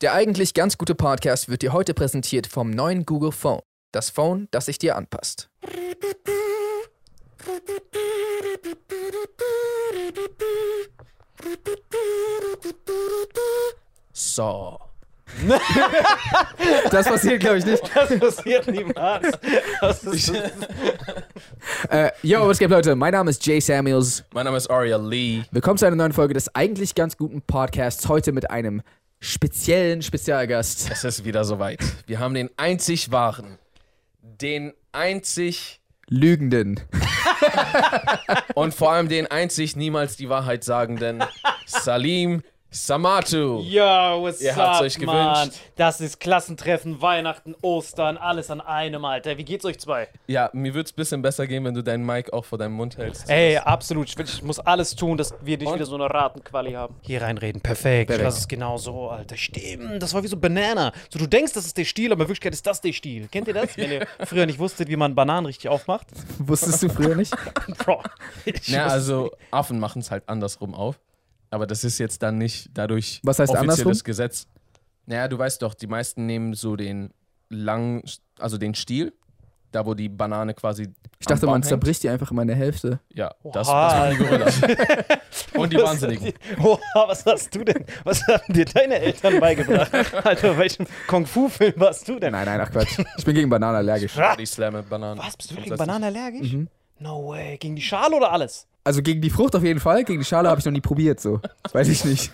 [0.00, 3.60] Der eigentlich ganz gute Podcast wird dir heute präsentiert vom neuen Google Phone.
[3.92, 5.50] Das Phone, das sich dir anpasst.
[14.14, 14.78] So.
[16.90, 17.82] das passiert, glaube ich, nicht.
[17.94, 19.38] Das passiert niemals.
[19.82, 20.32] Das ist,
[21.88, 22.94] Äh, yo, was geht, Leute?
[22.94, 24.24] Mein Name ist Jay Samuels.
[24.32, 25.42] Mein Name ist Aria Lee.
[25.50, 28.08] Willkommen zu einer neuen Folge des eigentlich ganz guten Podcasts.
[28.08, 28.82] Heute mit einem
[29.20, 30.90] speziellen Spezialgast.
[30.90, 31.80] Es ist wieder soweit.
[32.06, 33.58] Wir haben den einzig wahren,
[34.22, 36.80] den einzig Lügenden.
[38.54, 41.22] und vor allem den einzig niemals die Wahrheit sagenden
[41.66, 43.62] Salim Samatu.
[43.62, 43.82] Yo,
[44.22, 45.34] what's Ihr up, habt's euch Mann?
[45.42, 45.60] gewünscht.
[45.74, 49.36] Das ist Klassentreffen, Weihnachten, Ostern, alles an einem, Alter.
[49.38, 50.06] Wie geht's euch zwei?
[50.28, 52.74] Ja, mir würde es ein bisschen besser gehen, wenn du deinen Mic auch vor deinem
[52.74, 53.28] Mund hältst.
[53.28, 54.08] Ey, absolut.
[54.08, 55.74] Ich, will- ich muss alles tun, dass wir nicht Und?
[55.74, 56.94] wieder so eine Ratenquali haben.
[57.02, 58.06] Hier reinreden, perfekt.
[58.08, 58.24] Perfekt.
[58.26, 59.36] Das ist genau so, Alter.
[59.36, 60.92] Stimmt, das war wie so Banana.
[61.08, 63.26] So, du denkst, das ist der Stiel, aber in Wirklichkeit ist das der Stiel.
[63.28, 63.76] Kennt ihr das?
[63.76, 66.06] Wenn ihr früher nicht wusstet, wie man Bananen richtig aufmacht?
[66.38, 67.34] Wusstest du früher nicht?
[67.84, 68.00] Bro.
[68.44, 71.00] Ich Na, also Affen machen es halt andersrum auf.
[71.50, 74.04] Aber das ist jetzt dann nicht dadurch Was heißt offizielles andersrum?
[74.04, 74.46] Gesetz.
[75.06, 77.12] Naja, du weißt doch, die meisten nehmen so den
[77.48, 78.02] langen,
[78.38, 79.12] also den Stiel,
[79.72, 80.88] da wo die Banane quasi.
[81.18, 81.68] Ich dachte, am Baum man hängt.
[81.68, 83.00] zerbricht die einfach immer in der Hälfte.
[83.12, 83.74] Ja, das, das Oha.
[83.74, 84.60] waren die Gorillas.
[85.54, 86.32] Und die Was- Wahnsinnigen.
[86.62, 86.78] Oha,
[87.08, 87.84] was hast du denn?
[88.04, 89.92] Was haben dir deine Eltern beigebracht?
[90.24, 92.32] Alter, welchen Kung-Fu-Film warst du denn?
[92.32, 92.98] Nein, nein, ach Quatsch.
[93.18, 94.12] Ich bin gegen Bananen allergisch.
[94.38, 95.18] Die Slammen, Bananen.
[95.20, 96.56] Was, bist du gegen Bananen allergisch?
[97.00, 97.56] No way.
[97.58, 98.66] Gegen die Schale oder alles?
[98.82, 101.20] Also gegen die Frucht auf jeden Fall, gegen die Schale habe ich noch nie probiert,
[101.20, 101.40] so.
[101.62, 102.30] Das weiß ich nicht.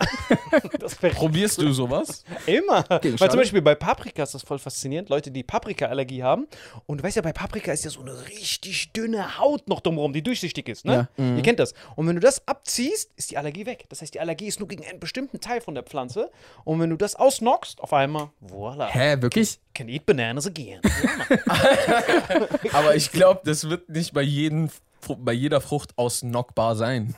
[1.15, 2.25] Probierst du sowas?
[2.47, 2.83] immer.
[2.83, 3.31] Gegen Weil Schale?
[3.31, 5.09] zum Beispiel bei Paprika ist das voll faszinierend.
[5.09, 6.47] Leute, die Paprika-Allergie haben.
[6.87, 10.13] Und du weißt ja, bei Paprika ist ja so eine richtig dünne Haut noch drumherum,
[10.13, 10.85] die durchsichtig ist.
[10.85, 11.09] Ne?
[11.17, 11.75] Ihr kennt das.
[11.97, 13.87] Und wenn du das abziehst, ist die Allergie weg.
[13.89, 16.31] Das heißt, die Allergie ist nur gegen einen bestimmten Teil von der Pflanze.
[16.65, 18.87] Und wenn du das ausnockst, auf einmal, voila.
[18.89, 19.59] Hä, wirklich?
[19.75, 20.81] Can eat bananas again.
[22.73, 24.71] Aber ich glaube, das wird nicht bei, jedem,
[25.15, 27.15] bei jeder Frucht ausnockbar sein.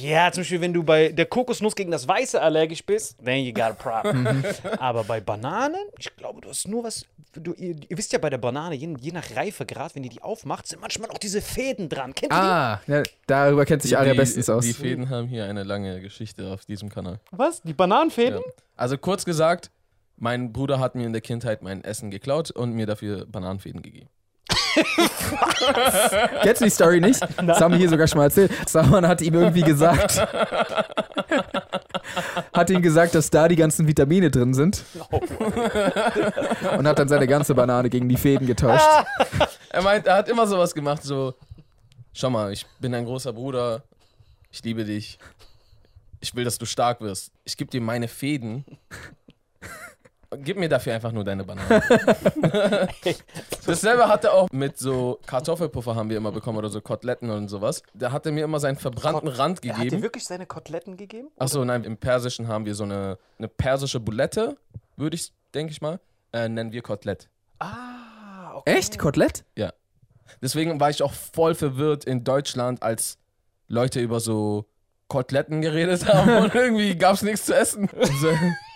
[0.00, 3.52] Ja, zum Beispiel, wenn du bei der Kokosnuss gegen das Weiße allergisch bist, then you
[3.52, 4.44] got a problem.
[4.78, 7.06] Aber bei Bananen, ich glaube, du hast nur was.
[7.32, 10.22] Du, ihr, ihr wisst ja bei der Banane, je, je nach Reifegrad, wenn die die
[10.22, 12.14] aufmacht, sind manchmal auch diese Fäden dran.
[12.14, 14.64] Kennt ihr Ah, ja, darüber kennt sich Aria die, bestens aus.
[14.64, 17.20] Die Fäden haben hier eine lange Geschichte auf diesem Kanal.
[17.32, 17.38] die?
[17.38, 17.62] Was?
[17.62, 18.40] Die Bananenfäden?
[18.40, 18.52] Ja.
[18.76, 19.70] Also kurz gesagt,
[20.16, 24.08] mein Bruder hat mir in der Kindheit mein Essen geklaut und mir dafür Bananenfäden gegeben.
[26.42, 27.20] Kennst du die Story nicht?
[27.44, 28.52] Das haben wir hier sogar schon mal erzählt.
[28.68, 30.18] Saman hat ihm irgendwie gesagt,
[32.52, 34.84] hat ihm gesagt, dass da die ganzen Vitamine drin sind.
[36.76, 38.86] Und hat dann seine ganze Banane gegen die Fäden getauscht.
[39.70, 41.34] Er meint, er hat immer sowas gemacht, so,
[42.12, 43.82] schau mal, ich bin dein großer Bruder,
[44.50, 45.18] ich liebe dich,
[46.20, 47.32] ich will, dass du stark wirst.
[47.44, 48.64] Ich gebe dir meine Fäden.
[50.38, 51.82] Gib mir dafür einfach nur deine Banane.
[53.66, 57.48] Dasselbe hat er auch mit so Kartoffelpuffer haben wir immer bekommen oder so Koteletten und
[57.48, 57.82] sowas.
[57.94, 60.02] Da hat er mir immer seinen verbrannten Rand Hat dir gegeben.
[60.02, 61.28] wirklich seine Koteletten gegeben?
[61.38, 64.56] Achso, nein, im Persischen haben wir so eine, eine persische Bulette,
[64.96, 66.00] würde ich, denke ich mal,
[66.32, 67.28] äh, nennen wir Kotelett.
[67.60, 68.76] Ah, okay.
[68.76, 68.98] Echt?
[68.98, 69.44] Kotelett?
[69.56, 69.72] Ja.
[70.42, 73.18] Deswegen war ich auch voll verwirrt in Deutschland, als
[73.68, 74.66] Leute über so
[75.08, 77.88] Koteletten geredet haben und irgendwie gab es nichts zu essen.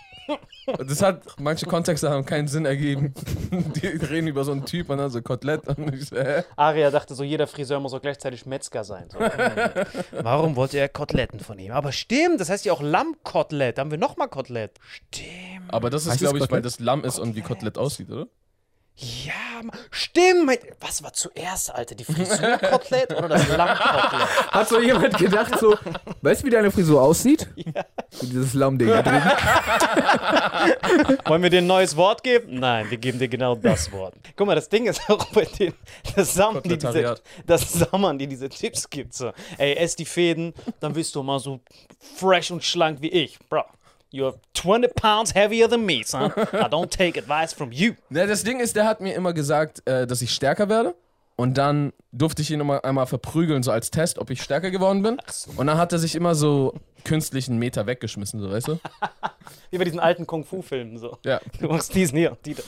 [0.87, 3.13] Das hat, manche Kontexte haben keinen Sinn ergeben.
[3.51, 6.43] Die reden über so einen Typ und dann so Kotelett und ich so, hä?
[6.55, 9.09] Aria dachte so, jeder Friseur muss auch gleichzeitig Metzger sein.
[9.11, 9.19] So.
[10.23, 11.71] Warum wollte er Koteletten von ihm?
[11.71, 13.77] Aber stimmt, das heißt ja auch Lammkotelett.
[13.77, 14.79] Da haben wir nochmal Kotelett.
[14.83, 15.73] Stimmt.
[15.73, 16.65] Aber das ist, glaube ich, weil Kotelett?
[16.65, 18.27] das Lamm ist und wie Kotelett aussieht, oder?
[18.95, 19.33] Ja,
[19.89, 20.45] stimmt.
[20.45, 21.95] Mein- Was war zuerst, Alter?
[21.95, 24.27] Die Frisurkotelett oder das Lammkotelett?
[24.51, 25.75] Hat so jemand gedacht, so,
[26.21, 27.47] weißt du, wie deine Frisur aussieht?
[27.55, 27.83] Ja.
[28.21, 29.21] Dieses Lammding da drin.
[31.25, 32.59] Wollen wir dir ein neues Wort geben?
[32.59, 34.15] Nein, wir geben dir genau das Wort.
[34.35, 35.75] Guck mal, das Ding ist auch bei denen,
[36.15, 39.13] dass Sammern, die diese, dass Sammern, die diese Tipps gibt.
[39.13, 41.61] So, ey, ess die Fäden, dann wirst du mal so
[42.17, 43.39] fresh und schlank wie ich.
[43.49, 43.63] Bro,
[44.11, 46.31] you're 20 pounds heavier than me, son.
[46.53, 47.93] I don't take advice from you.
[48.09, 50.95] Na, das Ding ist, der hat mir immer gesagt, äh, dass ich stärker werde.
[51.35, 55.01] Und dann durfte ich ihn immer einmal verprügeln, so als Test, ob ich stärker geworden
[55.01, 55.17] bin.
[55.55, 56.73] Und dann hat er sich immer so
[57.03, 58.79] künstlichen Meter weggeschmissen, so weißt du?
[59.71, 61.17] Wie bei diesen alten Kung-Fu-Filmen so.
[61.25, 61.39] Ja.
[61.59, 62.65] Du machst diesen hier, die dann,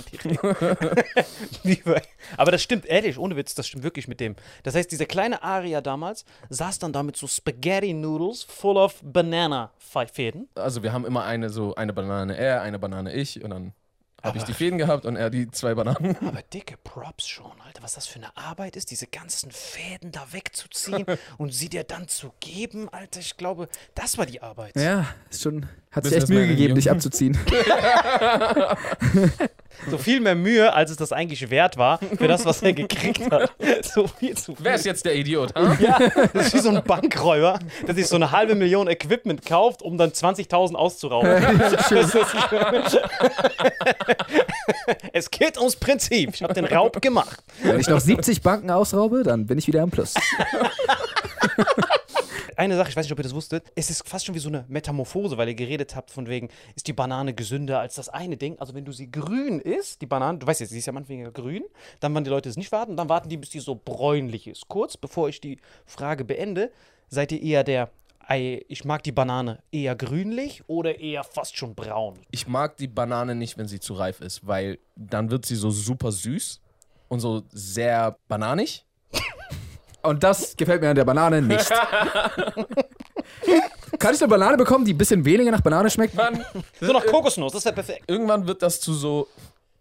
[1.63, 1.75] die.
[1.75, 2.01] Bei-
[2.37, 4.35] Aber das stimmt, ehrlich, ohne Witz, das stimmt wirklich mit dem.
[4.63, 10.47] Das heißt, dieser kleine Aria damals saß dann da mit so Spaghetti-Noodles full of Banana-Fäden.
[10.55, 13.73] Also wir haben immer eine so eine Banane er, eine Banane ich und dann
[14.23, 16.15] habe ich die Fäden gehabt und er die zwei Bananen.
[16.25, 20.25] Aber dicke Props schon, Alter, was das für eine Arbeit ist, diese ganzen Fäden da
[20.31, 21.05] wegzuziehen
[21.37, 23.19] und sie dir dann zu geben, Alter.
[23.19, 24.75] Ich glaube, das war die Arbeit.
[24.75, 25.67] Ja, ist schon.
[25.93, 27.37] Hat sich echt Mühe gegeben, dich abzuziehen.
[29.89, 33.29] So viel mehr Mühe, als es das eigentlich wert war, für das, was er gekriegt
[33.31, 33.51] hat.
[33.83, 34.63] So viel zu viel.
[34.65, 35.53] Wer ist jetzt der Idiot?
[35.55, 35.75] Ha?
[35.79, 35.99] Ja,
[36.33, 39.97] das ist wie so ein Bankräuber, der sich so eine halbe Million Equipment kauft, um
[39.97, 41.29] dann 20.000 auszurauben.
[41.59, 42.17] Das ist-
[45.11, 46.31] es geht ums Prinzip.
[46.35, 47.43] Ich habe den Raub gemacht.
[47.63, 50.13] Wenn ich noch 70 Banken ausraube, dann bin ich wieder am Plus.
[52.55, 54.49] Eine Sache, ich weiß nicht, ob ihr das wusstet, es ist fast schon wie so
[54.49, 58.37] eine Metamorphose, weil ihr geredet habt von wegen, ist die Banane gesünder als das eine
[58.37, 58.59] Ding?
[58.59, 61.31] Also wenn du sie grün isst, die Banane, du weißt jetzt, sie ist ja manchmal
[61.31, 61.63] grün,
[61.99, 64.67] dann werden die Leute es nicht warten, dann warten die, bis die so bräunlich ist.
[64.67, 66.71] Kurz bevor ich die Frage beende,
[67.07, 67.89] seid ihr eher der,
[68.29, 72.19] ich mag die Banane eher grünlich oder eher fast schon braun?
[72.31, 75.71] Ich mag die Banane nicht, wenn sie zu reif ist, weil dann wird sie so
[75.71, 76.61] super süß
[77.09, 78.85] und so sehr bananig.
[80.03, 81.69] Und das gefällt mir an der Banane nicht.
[83.99, 86.13] Kann ich eine Banane bekommen, die ein bisschen weniger nach Banane schmeckt?
[86.15, 86.43] Mann,
[86.81, 88.03] So nach Kokosnuss, das wäre perfekt.
[88.07, 89.27] irgendwann wird das zu so.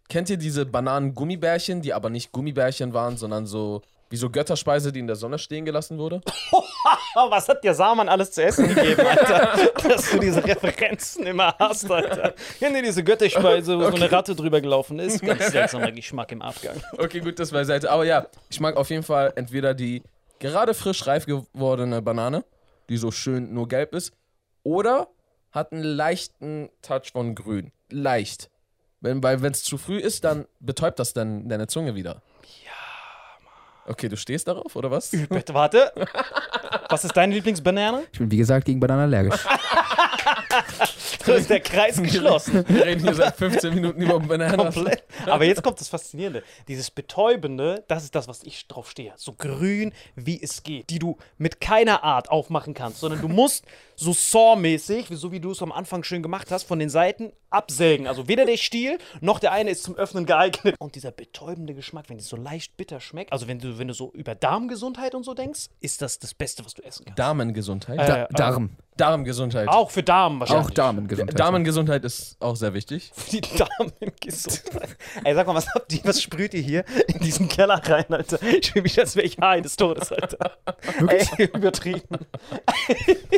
[0.09, 5.00] Kennt ihr diese Bananen-Gummibärchen, die aber nicht Gummibärchen waren, sondern so wie so Götterspeise, die
[5.00, 6.20] in der Sonne stehen gelassen wurde?
[7.14, 9.70] Was hat dir Saman alles zu essen gegeben, Alter?
[9.88, 12.35] Dass du diese Referenzen immer hast, Alter.
[12.59, 15.23] Kennt ihr diese Götterspeise, wo so eine Ratte drüber gelaufen ist?
[15.23, 16.76] Ganz seltsamer Geschmack im Abgang.
[16.99, 17.91] Okay, gut, das beiseite.
[17.91, 20.03] Aber ja, ich mag auf jeden Fall entweder die
[20.41, 22.44] gerade frisch reif gewordene Banane,
[22.91, 24.12] die so schön nur gelb ist,
[24.62, 25.08] oder
[25.53, 27.73] hat einen leichten Touch von grün.
[27.91, 28.50] Leicht.
[29.00, 32.20] Wenn, weil wenn es zu früh ist, dann betäubt das dann deine Zunge wieder.
[33.87, 35.11] Okay, du stehst darauf, oder was?
[35.29, 35.93] Bitte, warte.
[36.88, 38.05] Was ist deine Lieblingsbanane?
[38.12, 39.40] Ich bin wie gesagt gegen Bananen allergisch.
[41.25, 42.64] So ist der Kreis geschlossen.
[42.69, 44.56] Wir reden hier seit 15 Minuten über Bananen.
[44.56, 45.05] Komplett.
[45.26, 46.43] Aber jetzt kommt das Faszinierende.
[46.67, 49.12] Dieses Betäubende, das ist das, was ich drauf stehe.
[49.17, 50.90] So grün, wie es geht.
[50.90, 53.64] Die du mit keiner Art aufmachen kannst, sondern du musst
[54.03, 58.07] so Saw-mäßig, so wie du es am Anfang schön gemacht hast, von den Seiten absägen.
[58.07, 60.75] Also weder der Stiel noch der eine ist zum Öffnen geeignet.
[60.79, 63.95] Und dieser betäubende Geschmack, wenn es so leicht bitter schmeckt, also wenn du, wenn du
[63.95, 67.19] so über Darmgesundheit und so denkst, ist das das Beste, was du essen kannst.
[67.19, 67.99] Darmengesundheit.
[67.99, 68.71] Da Äh, Darm.
[68.97, 69.69] Darmgesundheit.
[69.69, 70.67] Auch für Darm wahrscheinlich.
[70.67, 71.39] Auch Damengesundheit.
[71.39, 73.11] Darmengesundheit ist auch sehr wichtig.
[73.33, 74.97] Die Damengesundheit.
[75.25, 78.39] Ey, sag mal, was habt ihr, was sprüht ihr hier in diesen Keller rein, Alter?
[78.43, 80.59] Ich fühle mich, als wäre ich Haar des Todes, Alter.
[81.09, 82.03] Ey, übertrieben.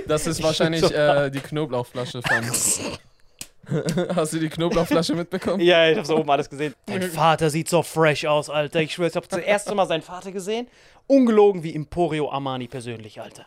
[0.09, 2.45] Das ist wahrscheinlich äh, die Knoblauchflasche von.
[4.15, 5.61] Hast du die Knoblauchflasche mitbekommen?
[5.61, 6.75] Ja, ich hab's oben alles gesehen.
[6.87, 8.81] Dein Vater sieht so fresh aus, Alter.
[8.81, 10.69] Ich schwör, ich hab das erste Mal seinen Vater gesehen.
[11.07, 13.45] Ungelogen wie Emporio Armani persönlich, Alter.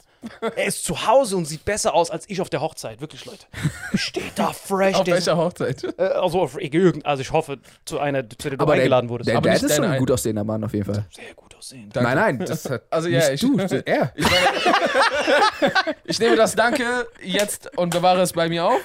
[0.55, 2.99] Er ist zu Hause und sieht besser aus als ich auf der Hochzeit.
[3.01, 3.45] Wirklich, Leute.
[3.93, 4.95] Steht da fresh.
[4.95, 5.83] Auf der- welcher Hochzeit?
[5.97, 9.09] äh, also, auf irgend, also ich hoffe, zu einer, zu der du Aber der, eingeladen
[9.09, 9.29] wurdest.
[9.29, 11.05] der Aber nicht ist schon ein gut aussehender Mann auf jeden Fall.
[11.11, 11.89] sehr gut aussehen.
[11.91, 12.09] Danke.
[12.09, 14.13] Nein, nein, das hat Also ja, nicht ich, du, er.
[14.15, 18.79] ich, meine, ich nehme das Danke jetzt und bewahre es bei mir auf.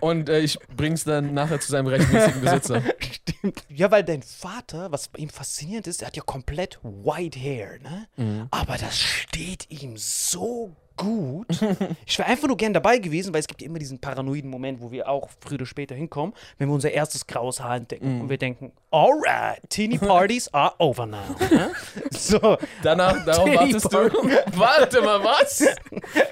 [0.00, 2.82] Und äh, ich bring's dann nachher zu seinem rechtmäßigen Besitzer.
[2.98, 3.64] Stimmt.
[3.68, 7.78] Ja, weil dein Vater, was bei ihm faszinierend ist, er hat ja komplett white hair,
[7.80, 8.06] ne?
[8.16, 8.48] Mhm.
[8.50, 11.46] Aber das steht ihm so gut.
[12.06, 14.80] Ich wäre einfach nur gern dabei gewesen, weil es gibt ja immer diesen paranoiden Moment,
[14.80, 18.20] wo wir auch früher oder später hinkommen, wenn wir unser erstes graues Haar entdecken Mhm.
[18.22, 21.18] und wir denken, alright, teeny parties are over now.
[21.50, 21.70] Ne?
[22.10, 24.58] So, Danach, darauf Teddy wartest du.
[24.58, 25.64] Warte mal, was?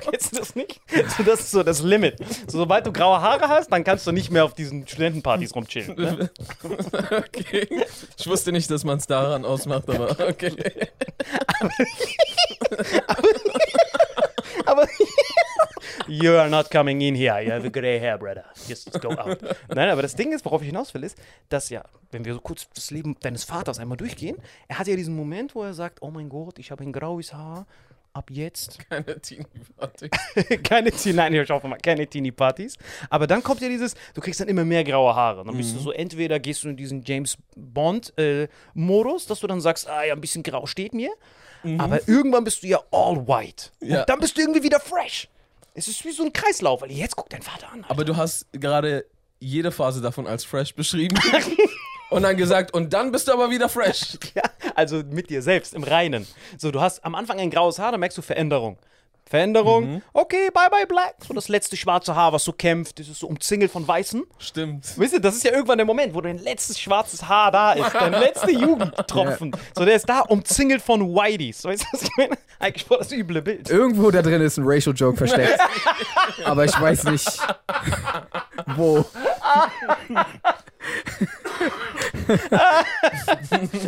[0.01, 0.81] kennst du das nicht?
[1.17, 2.19] So, das ist so das Limit.
[2.47, 5.95] So, sobald du graue Haare hast, dann kannst du nicht mehr auf diesen Studentenpartys rumchillen.
[5.97, 6.31] Ne?
[7.11, 7.69] Okay.
[8.19, 10.89] Ich wusste nicht, dass man es daran ausmacht, aber okay.
[13.07, 13.29] Aber
[16.07, 17.41] You are not coming in here.
[17.43, 18.45] You have a gray hair, brother.
[18.69, 19.39] Just go out.
[19.69, 21.17] Nein, aber das Ding ist, worauf ich hinaus will, ist,
[21.49, 24.37] dass ja, wenn wir so kurz das Leben deines Vaters einmal durchgehen,
[24.69, 27.33] er hat ja diesen Moment, wo er sagt, oh mein Gott, ich habe ein graues
[27.33, 27.67] Haar.
[28.15, 30.11] Ab jetzt Keine Teenie-Party.
[30.63, 32.77] keine Teenie, nein, ich hoffe mal, keine Teenie-Partys.
[33.09, 35.45] Aber dann kommt ja dieses, du kriegst dann immer mehr graue Haare.
[35.45, 39.89] Dann bist du so, entweder gehst du in diesen James Bond-Modus, dass du dann sagst,
[39.89, 41.11] ah ja, ein bisschen grau steht mir.
[41.79, 43.71] Aber irgendwann bist du ja all white.
[43.81, 44.01] Ja.
[44.01, 45.29] Und dann bist du irgendwie wieder fresh.
[45.75, 47.85] Es ist wie so ein Kreislauf, weil jetzt guckt dein Vater an.
[47.89, 49.07] Aber du hast gerade
[49.41, 51.19] jede Phase davon als fresh beschrieben.
[52.11, 54.19] Und dann gesagt, und dann bist du aber wieder fresh.
[54.35, 54.43] Ja,
[54.75, 56.27] also mit dir selbst, im Reinen.
[56.59, 58.79] So, du hast am Anfang ein graues Haar, dann merkst du Veränderung.
[59.25, 61.15] Veränderung, okay, bye bye black.
[61.27, 64.25] So das letzte schwarze Haar, was so kämpft, das ist so umzingelt von Weißen.
[64.39, 64.87] Stimmt.
[64.99, 67.95] Wisst ihr, das ist ja irgendwann der Moment, wo dein letztes schwarzes Haar da ist,
[67.95, 69.57] dein letzter Jugendtropfen.
[69.75, 71.65] So, der ist da umzingelt von Whiteys.
[71.65, 72.37] Weißt du, was ich meine?
[72.59, 73.71] Eigentlich voll das üble Bild.
[73.71, 75.59] Irgendwo da drin ist ein Racial Joke versteckt.
[76.45, 77.27] Aber ich weiß nicht,
[78.77, 79.05] wo.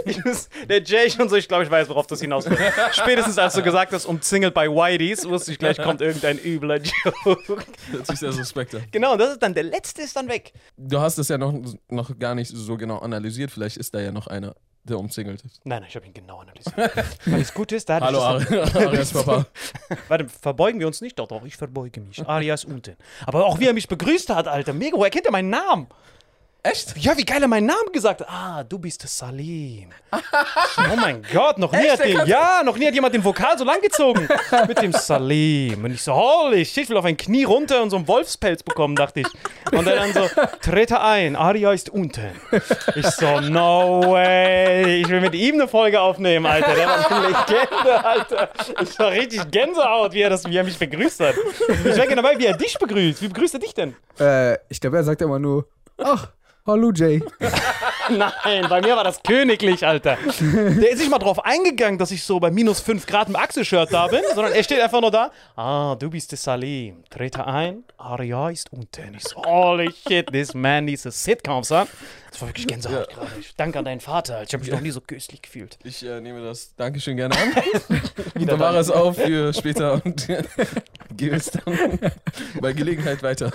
[0.04, 2.58] Ich muss- der Jay schon so, ich glaube, ich weiß, worauf das hinauskommt.
[2.92, 7.64] Spätestens als du gesagt hast, umzingelt bei Whiteys, wusste ich gleich, kommt irgendein übler Joke.
[7.90, 8.84] Hört sich sehr suspekt an.
[8.90, 10.52] Genau, das ist dann, der letzte ist dann weg.
[10.76, 11.54] Du hast es ja noch,
[11.88, 13.50] noch gar nicht so genau analysiert.
[13.50, 15.60] Vielleicht ist da ja noch einer, der umzingelt ist.
[15.64, 16.76] Nein, nein, ich habe ihn genau analysiert.
[17.26, 19.46] Weil das Gute ist, da hatte Hallo, ich das Ari- Arias Papa.
[20.08, 21.18] Warte, verbeugen wir uns nicht?
[21.18, 22.26] Doch, doch, ich verbeuge mich.
[22.26, 22.96] Arias unten.
[23.26, 24.72] Aber auch wie er mich begrüßt hat, Alter.
[24.72, 25.86] Mega, er kennt ja meinen Namen.
[26.66, 26.96] Echt?
[26.96, 28.28] Ja, wie geil er meinen Namen gesagt hat.
[28.30, 29.90] Ah, du bist Salim.
[30.12, 33.64] oh mein Gott, noch nie, hat den, ja, noch nie hat jemand den Vokal so
[33.64, 34.26] lang gezogen.
[34.66, 35.84] Mit dem Salim.
[35.84, 38.62] Und ich so, holy shit, ich will auf ein Knie runter und so einen Wolfspelz
[38.62, 39.26] bekommen, dachte ich.
[39.72, 40.26] Und er dann so,
[40.62, 42.30] trete ein, Aria ist unten.
[42.94, 45.02] Ich so, no way.
[45.02, 46.74] Ich will mit ihm eine Folge aufnehmen, Alter.
[46.74, 48.48] Der war eine Legende, Alter.
[48.80, 51.34] Ich war richtig Gänsehaut, wie er, das, wie er mich begrüßt hat.
[51.68, 53.20] Ich wäre gerne dabei, wie er dich begrüßt.
[53.20, 53.94] Wie begrüßt er dich denn?
[54.18, 55.68] Äh, ich glaube, er sagt immer nur,
[55.98, 56.28] ach,
[56.66, 57.20] hallo Jay.
[58.10, 60.18] Nein, bei mir war das königlich, Alter.
[60.40, 63.92] Der ist nicht mal drauf eingegangen, dass ich so bei minus 5 Grad im Achselshirt
[63.92, 65.30] da bin, sondern er steht einfach nur da.
[65.56, 67.04] Ah, du bist der Salim.
[67.10, 69.14] Trete ein, Aria ist unten.
[69.14, 71.86] Ich so, holy shit, this man needs a sitcom, son.
[72.34, 73.30] Das war wirklich Gänsehaut gerade.
[73.38, 74.42] Ich danke an deinen Vater.
[74.42, 75.78] Ich habe mich noch nie so köstlich gefühlt.
[75.84, 77.52] Ich äh, nehme das Dankeschön gerne an.
[78.44, 80.26] Bewahre es auf für später und
[81.16, 82.00] gebe es dann
[82.60, 83.52] bei Gelegenheit weiter.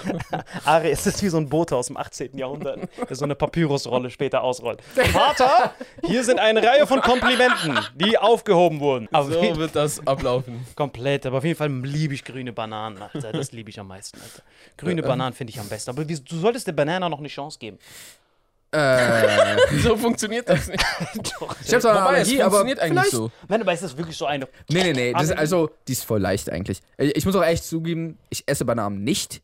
[0.63, 2.38] Ari, es ist wie so ein Bote aus dem 18.
[2.38, 4.81] Jahrhundert, der so eine Papyrusrolle später ausrollt.
[5.12, 5.74] Vater,
[6.05, 9.08] hier sind eine Reihe von Komplimenten, die aufgehoben wurden.
[9.12, 10.65] Aber So wird das ablaufen.
[10.75, 13.31] Komplett, aber auf jeden Fall liebe ich grüne Bananen, Alter.
[13.31, 14.43] Das liebe ich am meisten, Alter.
[14.77, 15.89] Grüne Bananen finde ich am besten.
[15.91, 17.77] Aber wie, du solltest der Banana noch eine Chance geben.
[18.72, 20.84] Äh, So funktioniert das nicht.
[21.65, 23.31] ich habe zwar eine Wobei, es Allergie, aber funktioniert eigentlich so.
[23.48, 24.48] Nein, aber ist das wirklich so eine.
[24.69, 25.13] Nee, nee, nee.
[25.13, 26.79] Das ist also, die ist voll leicht eigentlich.
[26.98, 29.41] Äh, Ich muss auch echt zugeben, ich esse Bananen nicht.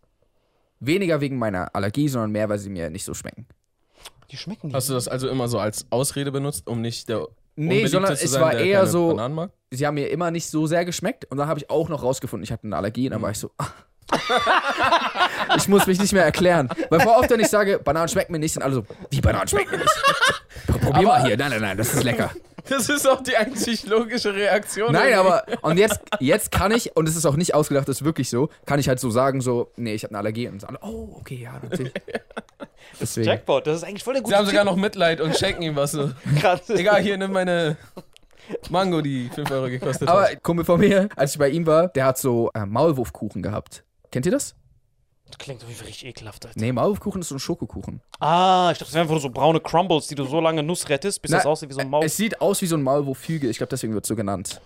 [0.79, 3.47] Weniger wegen meiner Allergie, sondern mehr, weil sie mir nicht so schmecken.
[4.31, 4.75] Die schmecken nicht.
[4.75, 7.27] Hast du das also immer so als Ausrede benutzt, um nicht der
[7.57, 9.17] Nee, sondern es sein, war eher so-?
[9.71, 11.25] Sie haben mir immer nicht so sehr geschmeckt.
[11.25, 13.07] Und dann habe ich auch noch rausgefunden, ich hatte eine Allergie.
[13.07, 13.51] Und dann war ich so,
[15.57, 16.69] ich muss mich nicht mehr erklären.
[16.89, 19.47] Weil vor oft, wenn ich sage, Bananen schmecken mir nicht, sind alle so, wie Bananen
[19.47, 20.03] schmecken mir nicht?
[20.81, 21.37] Probier mal hier.
[21.37, 22.31] Nein, nein, nein, das ist lecker.
[22.69, 24.91] Das ist auch die einzig logische Reaktion.
[24.91, 25.31] Nein, irgendwie.
[25.31, 28.29] aber und jetzt, jetzt kann ich, und es ist auch nicht ausgedacht, das ist wirklich
[28.29, 30.47] so, kann ich halt so sagen, so, nee, ich habe eine Allergie.
[30.47, 31.93] Und alle, oh, okay, ja, natürlich.
[32.99, 33.27] Deswegen.
[33.27, 35.75] Jackpot, das ist eigentlich voll der gute Sie haben sogar noch Mitleid und schenken ihm
[35.75, 35.91] was.
[35.91, 36.11] So.
[36.39, 36.69] Krass.
[36.69, 37.77] Egal, hier, nimm meine
[38.69, 40.43] Mango, die 5 Euro gekostet Aber hat.
[40.43, 43.83] Kumpel von mir, als ich bei ihm war, der hat so äh, Maulwurfkuchen gehabt.
[44.11, 44.55] Kennt ihr das?
[45.35, 46.57] Das klingt auf jeden Fall richtig ekelhaft, Alter.
[46.57, 47.99] Nee, Maulwurfkuchen ist so ein Schokokuchen.
[48.19, 50.87] Ah, ich dachte, das wären einfach nur so braune Crumbles, die du so lange Nuss
[50.87, 52.05] rettest, bis Na, das aussieht wie so ein Maul.
[52.05, 54.61] Es sieht aus wie so ein Maulwurfhügel, ich glaube, deswegen wird es so genannt.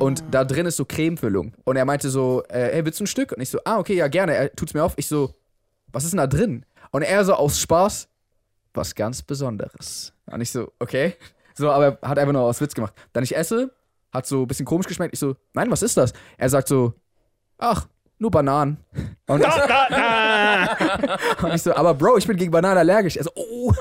[0.00, 1.54] Und da drin ist so Cremefüllung.
[1.62, 3.30] Und er meinte so, äh, hey, willst du ein Stück?
[3.30, 4.34] Und ich so, ah, okay, ja, gerne.
[4.34, 4.94] Er tut's mir auf.
[4.96, 5.32] Ich so,
[5.92, 6.66] was ist denn da drin?
[6.90, 8.08] Und er so aus Spaß,
[8.72, 10.12] was ganz Besonderes.
[10.26, 11.14] Und ich so, okay.
[11.54, 12.94] So, aber er hat einfach nur aus Witz gemacht.
[13.12, 13.72] Dann ich esse,
[14.12, 15.14] hat so ein bisschen komisch geschmeckt.
[15.14, 16.12] Ich so, nein, was ist das?
[16.36, 16.94] Er sagt so,
[17.58, 17.86] ach,
[18.18, 18.78] nur Bananen.
[19.26, 20.76] Und ich, da.
[21.42, 23.16] und ich so, aber Bro, ich bin gegen Bananen allergisch.
[23.16, 23.72] Er so, oh.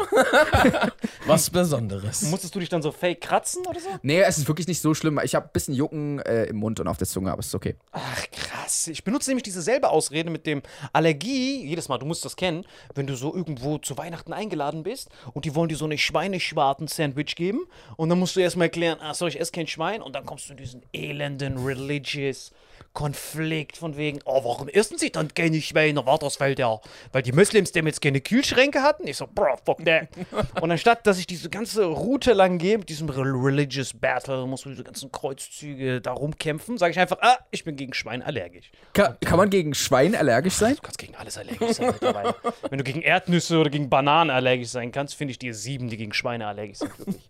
[1.26, 2.24] Was Besonderes.
[2.24, 3.90] Musstest du dich dann so fake kratzen oder so?
[4.02, 5.20] Nee, es ist wirklich nicht so schlimm.
[5.24, 7.56] Ich habe ein bisschen Jucken äh, im Mund und auf der Zunge, aber es ist
[7.56, 7.76] okay.
[7.92, 8.88] Ach, krass.
[8.88, 10.62] Ich benutze nämlich diese selbe Ausrede mit dem
[10.92, 11.66] Allergie.
[11.66, 15.46] Jedes Mal, du musst das kennen, wenn du so irgendwo zu Weihnachten eingeladen bist und
[15.46, 17.66] die wollen dir so eine Schweineschwarten-Sandwich geben
[17.98, 20.48] und dann musst du erstmal erklären, ach so, ich esse kein Schwein und dann kommst
[20.48, 22.52] du in diesen elenden religious
[22.94, 26.06] Konflikt von wegen, oh, warum essen sie dann keine Schweine?
[26.06, 26.80] War das, weil, der,
[27.12, 29.08] weil die Muslims dem jetzt keine Kühlschränke hatten?
[29.08, 30.10] Ich so, bro, fuck that.
[30.62, 34.66] Und anstatt, dass ich diese ganze Route lang gehe mit diesem Re- Religious Battle, muss
[34.66, 38.72] man diese ganzen Kreuzzüge da rumkämpfen, sage ich einfach, ah, ich bin gegen Schwein allergisch.
[38.94, 40.76] Kann, kann man gegen Schwein allergisch sein?
[40.76, 42.36] Du kannst gegen alles allergisch sein mittlerweile.
[42.70, 45.98] Wenn du gegen Erdnüsse oder gegen Bananen allergisch sein kannst, finde ich dir sieben, die
[45.98, 47.22] gegen Schweine allergisch sind, wirklich.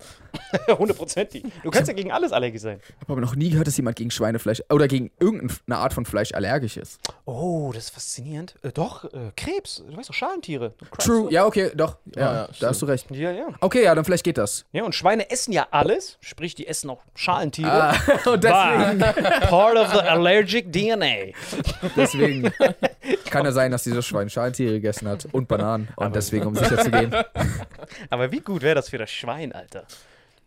[0.77, 1.43] Hundertprozentig.
[1.63, 2.79] Du kannst ja gegen alles allergisch sein.
[2.86, 5.10] Ich habe aber noch nie gehört, dass jemand gegen Schweinefleisch oder gegen
[5.60, 7.00] irgendeine Art von Fleisch allergisch ist.
[7.25, 8.55] Oh, das ist faszinierend.
[8.63, 9.83] Äh, doch, äh, Krebs.
[9.88, 10.74] Du weißt doch, Schalentiere.
[11.00, 11.98] True, ja, okay, doch.
[12.15, 13.10] Ja, Ja, ja, da hast du recht.
[13.12, 13.48] Ja, ja.
[13.60, 14.65] Okay, ja, dann vielleicht geht das.
[14.72, 16.17] Ja, und Schweine essen ja alles.
[16.22, 17.72] Sprich, die essen auch Schalentiere.
[17.72, 17.95] Ah,
[18.29, 19.00] und deswegen,
[19.50, 21.33] part of the allergic DNA.
[21.95, 22.51] deswegen
[23.29, 25.89] kann ja sein, dass dieses Schwein Schalentiere gegessen hat und Bananen.
[25.95, 27.13] Und deswegen, um sicher zu gehen.
[28.10, 29.86] Aber wie gut wäre das für das Schwein, Alter?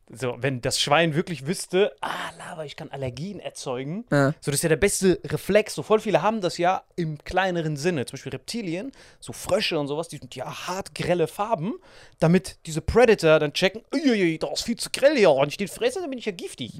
[0.08, 4.04] So, wenn das Schwein wirklich wüsste, ah, Lava, ich kann Allergien erzeugen.
[4.12, 4.30] Ja.
[4.40, 5.74] So, das ist ja der beste Reflex.
[5.74, 8.06] So, voll viele haben das ja im kleineren Sinne.
[8.06, 11.74] Zum Beispiel Reptilien, so Frösche und sowas, die sind ja hart grelle Farben,
[12.20, 15.32] damit diese Predator dann checken, da ist viel zu grell hier.
[15.32, 16.74] Und ich den fresse, dann bin ich ja giftig.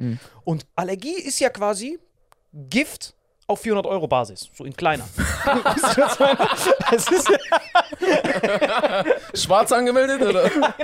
[0.44, 1.98] Und Allergie ist ja quasi
[2.52, 3.16] Gift
[3.48, 5.08] auf 400 Euro Basis, so in kleiner.
[9.34, 10.48] Schwarz angemeldet oder?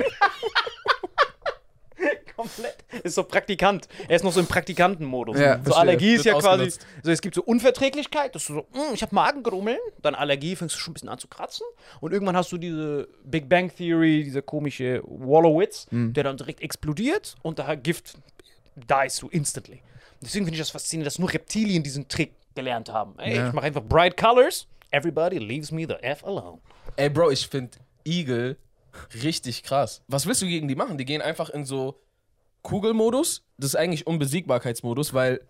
[2.37, 2.77] komplett.
[3.03, 3.89] Ist so Praktikant.
[4.09, 5.39] Er ist noch so im Praktikantenmodus.
[5.39, 5.81] Ja, so verstehe.
[5.81, 6.71] Allergie ist Wird ja quasi.
[7.03, 9.79] So, es gibt so Unverträglichkeit, dass du so, "Mm, ich habe Magengrummeln.
[10.01, 11.67] Dann Allergie, fängst du schon ein bisschen an zu kratzen.
[12.01, 16.13] Und irgendwann hast du diese Big Bang Theory, dieser komische Wallowitz, Mhm.
[16.13, 18.15] der dann direkt explodiert und da Gift
[18.77, 19.83] dies du instantly.
[20.21, 23.19] Deswegen finde ich das faszinierend, dass nur Reptilien diesen Trick gelernt haben.
[23.19, 23.49] Ey, Ja.
[23.49, 24.67] ich mache einfach bright colors.
[24.91, 26.59] Everybody leaves me the F alone.
[26.97, 28.57] Ey, Bro, ich finde Igel
[29.23, 30.03] richtig krass.
[30.09, 30.99] Was willst du gegen die machen?
[30.99, 31.99] Die gehen einfach in so
[32.63, 33.43] Kugelmodus.
[33.59, 35.41] Das ist eigentlich Unbesiegbarkeitsmodus, weil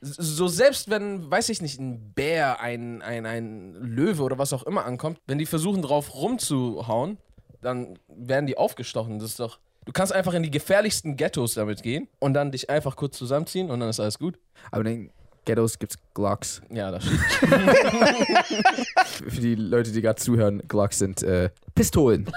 [0.00, 4.64] so selbst wenn, weiß ich nicht, ein Bär, ein, ein, ein Löwe oder was auch
[4.64, 7.18] immer ankommt, wenn die versuchen drauf rumzuhauen,
[7.62, 9.18] dann werden die aufgestochen.
[9.18, 9.58] Das ist doch.
[9.84, 13.70] Du kannst einfach in die gefährlichsten Ghettos damit gehen und dann dich einfach kurz zusammenziehen
[13.70, 14.38] und dann ist alles gut.
[14.72, 15.10] Aber den
[15.46, 16.60] Ghettos gibt's Glocks.
[16.70, 17.54] Ja, das stimmt.
[19.28, 22.30] Für die Leute, die gerade zuhören, Glocks sind äh, Pistolen.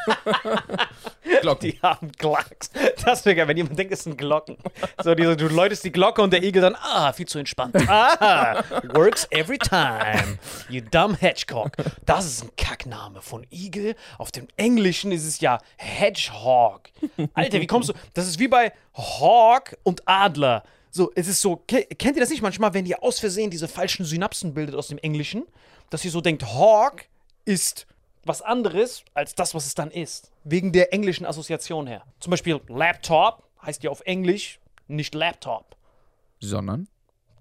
[1.41, 1.71] Glocken.
[1.71, 2.69] Die haben Glocks.
[3.03, 4.57] Das wäre geil, wenn jemand denkt, es sind Glocken.
[5.03, 7.75] So, die, du läutest die Glocke und der Igel dann, ah, viel zu entspannt.
[7.89, 8.63] Ah,
[8.93, 10.37] works every time.
[10.69, 11.71] You dumb Hedgehog.
[12.05, 13.95] Das ist ein Kackname von Igel.
[14.19, 16.81] Auf dem Englischen ist es ja Hedgehog.
[17.33, 17.93] Alter, wie kommst du?
[18.13, 20.63] Das ist wie bei Hawk und Adler.
[20.91, 23.67] So, es ist so, ke- kennt ihr das nicht manchmal, wenn ihr aus Versehen diese
[23.67, 25.45] falschen Synapsen bildet aus dem Englischen,
[25.89, 27.05] dass ihr so denkt, Hawk
[27.45, 27.85] ist
[28.25, 30.31] was anderes als das, was es dann ist.
[30.43, 32.03] Wegen der englischen Assoziation her.
[32.19, 35.75] Zum Beispiel Laptop heißt ja auf Englisch nicht Laptop,
[36.39, 36.87] Sondern?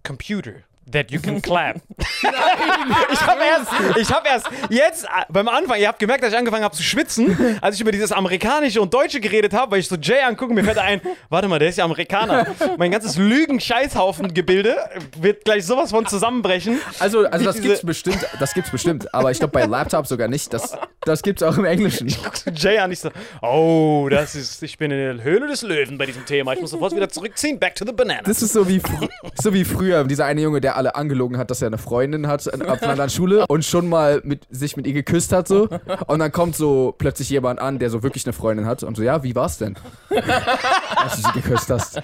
[0.03, 0.53] Computer.
[0.93, 1.77] That you can clap.
[1.99, 6.39] ich habe erst, ich habe erst jetzt äh, beim Anfang, ihr habt gemerkt, dass ich
[6.39, 9.89] angefangen habe zu schwitzen, als ich über dieses amerikanische und deutsche geredet habe, weil ich
[9.89, 12.47] so Jay angucke, mir fällt ein, warte mal, der ist ja Amerikaner.
[12.79, 14.77] Mein ganzes Lügen-Scheißhaufen-Gebilde
[15.19, 16.81] wird gleich sowas von zusammenbrechen.
[16.99, 20.53] Also, also das gibt's bestimmt, das gibt's bestimmt, aber ich glaube bei Laptop sogar nicht.
[20.55, 22.09] Das, das gibt's auch im Englischen.
[22.23, 23.11] guckst du Jay an, ich so,
[23.43, 26.55] oh, das ist, ich bin in der Höhle des Löwen bei diesem Thema.
[26.55, 28.23] Ich muss sofort wieder zurückziehen, back to the banana.
[28.25, 31.51] Das ist so wie, fr so wie früher, dieser eine Junge, der alle angelogen hat,
[31.51, 34.77] dass er eine Freundin hat an- auf einer anderen Schule und schon mal mit, sich
[34.77, 35.69] mit ihr geküsst hat so.
[36.07, 39.03] Und dann kommt so plötzlich jemand an, der so wirklich eine Freundin hat und so,
[39.03, 39.77] ja, wie war's denn?
[40.97, 42.01] Als du sie geküsst hast.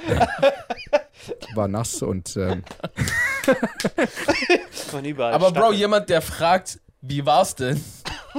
[1.55, 2.63] War nass und ähm,
[4.91, 5.33] Von überall.
[5.33, 7.83] Aber Bro, jemand, der fragt, wie war's denn?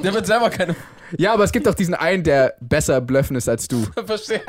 [0.04, 0.76] Der wird selber keine.
[1.18, 3.86] Ja, aber es gibt auch diesen einen, der besser bluffen ist als du.
[4.06, 4.41] Verstehe.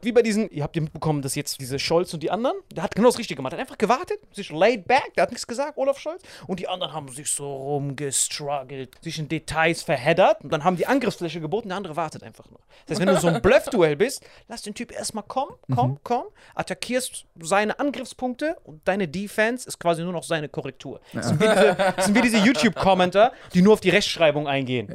[0.00, 2.82] Wie bei diesen, ihr habt ja mitbekommen, dass jetzt diese Scholz und die anderen, der
[2.82, 3.52] hat genau das Richtige gemacht.
[3.52, 6.22] Der hat einfach gewartet, sich laid back, der hat nichts gesagt, Olaf Scholz.
[6.46, 10.42] Und die anderen haben sich so rumgestruggelt, sich in Details verheddert.
[10.42, 12.60] Und dann haben die Angriffsfläche geboten, der andere wartet einfach nur.
[12.86, 16.24] Das heißt, wenn du so ein Bluff-Duell bist, lass den Typ erstmal kommen, komm, komm,
[16.54, 21.00] attackierst seine Angriffspunkte und deine Defense ist quasi nur noch seine Korrektur.
[21.12, 24.88] Das sind wie diese, das sind wie diese YouTube-Commenter, die nur auf die Rechtschreibung eingehen.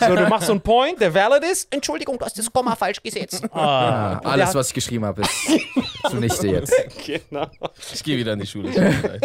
[0.00, 1.72] So, du machst so einen Point, der valid ist.
[1.72, 3.42] Entschuldigung, du hast das Komma falsch gesetzt.
[3.52, 5.30] Ah, der Alles, hat- was ich geschrieben habe, ist
[6.10, 6.74] zunichte jetzt.
[7.06, 7.46] Genau.
[7.92, 8.70] Ich gehe wieder in die Schule.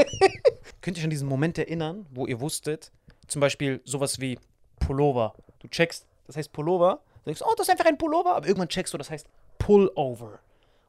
[0.81, 2.91] Könnt ihr euch an diesen Moment erinnern, wo ihr wusstet,
[3.27, 4.39] zum Beispiel sowas wie
[4.79, 5.33] Pullover.
[5.59, 8.69] Du checkst, das heißt Pullover, du denkst, oh, das ist einfach ein Pullover, aber irgendwann
[8.69, 9.27] checkst du, das heißt
[9.59, 10.39] Pullover.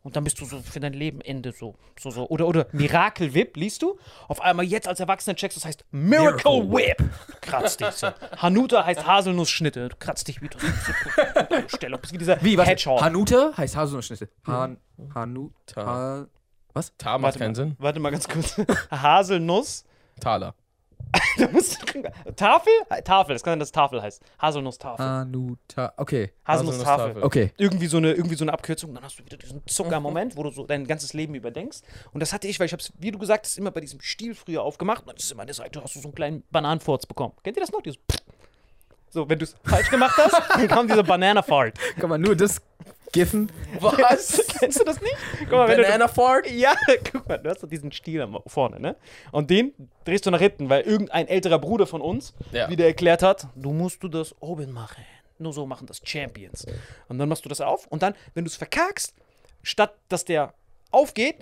[0.02, 2.28] Und dann bist du so für dein Leben Ende so, so, so.
[2.28, 3.98] Oder, oder Miracle Whip, liest du?
[4.28, 7.10] Auf einmal jetzt als Erwachsener checkst, das heißt Miracle, Miracle Whip.
[7.40, 8.08] Kratzt dich so.
[8.36, 9.88] Hanuta heißt Haselnussschnitte.
[9.88, 10.58] Du kratzt dich wie du
[11.68, 12.00] Stellung.
[12.00, 12.66] Bist wie dieser Wie, was?
[12.68, 13.00] Hedgehog.
[13.00, 14.28] Hanuta heißt Haselnussschnitte.
[14.46, 14.78] Han,
[15.14, 16.26] Hanuta.
[16.72, 16.92] Was?
[16.96, 17.76] Tar macht Warte keinen mal, Sinn.
[17.78, 18.56] Warte mal ganz kurz.
[18.90, 19.84] Haselnuss.
[20.20, 20.54] Taler.
[21.38, 22.72] Da musst du- Tafel?
[23.04, 24.22] Tafel, das kann sein, dass Tafel heißt.
[24.40, 25.04] Haselnuss-Tafel.
[25.04, 25.92] Hanuta.
[25.96, 26.32] Okay.
[26.46, 27.22] Haselnuss-Tafel.
[27.22, 27.52] Okay.
[27.56, 28.94] Irgendwie so, eine, irgendwie so eine Abkürzung.
[28.94, 31.80] Dann hast du wieder diesen Zuckermoment, wo du so dein ganzes Leben überdenkst.
[32.12, 34.00] Und das hatte ich, weil ich habe es, wie du gesagt hast, immer bei diesem
[34.00, 35.02] Stiel früher aufgemacht.
[35.02, 37.34] Und dann ist immer an der Seite, hast du so einen kleinen Bananenfurz bekommen.
[37.42, 37.82] Kennt ihr das noch?
[37.82, 37.98] Dieses
[39.10, 41.78] so, wenn du es falsch gemacht hast, dann kam dieser Banana-Fart.
[41.98, 42.60] Kann man nur das
[43.12, 43.50] giffen?
[43.80, 44.44] Was?
[44.58, 45.16] Kennst du das nicht?
[45.40, 46.50] Guck mal, wenn du, Banana Fart?
[46.50, 46.74] Ja,
[47.12, 48.96] guck mal, du hast doch diesen Stiel am- vorne, ne?
[49.32, 49.72] Und den
[50.04, 52.68] drehst du nach hinten, weil irgendein älterer Bruder von uns Ja.
[52.70, 55.04] wieder erklärt hat, du musst du das oben machen.
[55.38, 56.66] Nur so machen das Champions.
[57.08, 59.14] Und dann machst du das auf und dann, wenn du es verkackst,
[59.62, 60.52] statt dass der
[60.90, 61.36] aufgeht,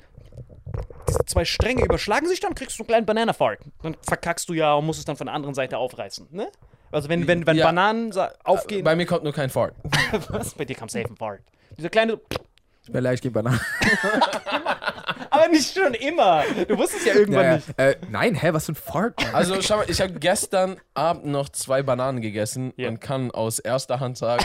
[1.08, 3.60] diese zwei Stränge überschlagen sich dann, kriegst du einen kleinen Banana-Fart.
[3.82, 6.48] Dann verkackst du ja und musst es dann von der anderen Seite aufreißen, ne?
[6.92, 7.66] Also wenn, wenn, wenn Ja.
[7.66, 8.12] Bananen
[8.44, 9.74] aufgehen, Bei mir kommt nur kein Fart.
[10.28, 10.54] was?
[10.54, 11.40] Bei dir kam safe ein Fart.
[11.76, 13.60] Dieser kleine, Tut mir leid, ich gebe Bananen.
[15.30, 16.44] aber nicht schon immer.
[16.68, 17.56] Du wusstest ja irgendwann Ja, ja.
[17.56, 17.78] nicht.
[17.78, 19.34] Äh, nein, hä, was für ein Fart?
[19.34, 22.88] Also schau mal, ich habe gestern Abend noch zwei Bananen gegessen Ja.
[22.88, 24.44] und kann aus erster Hand sagen,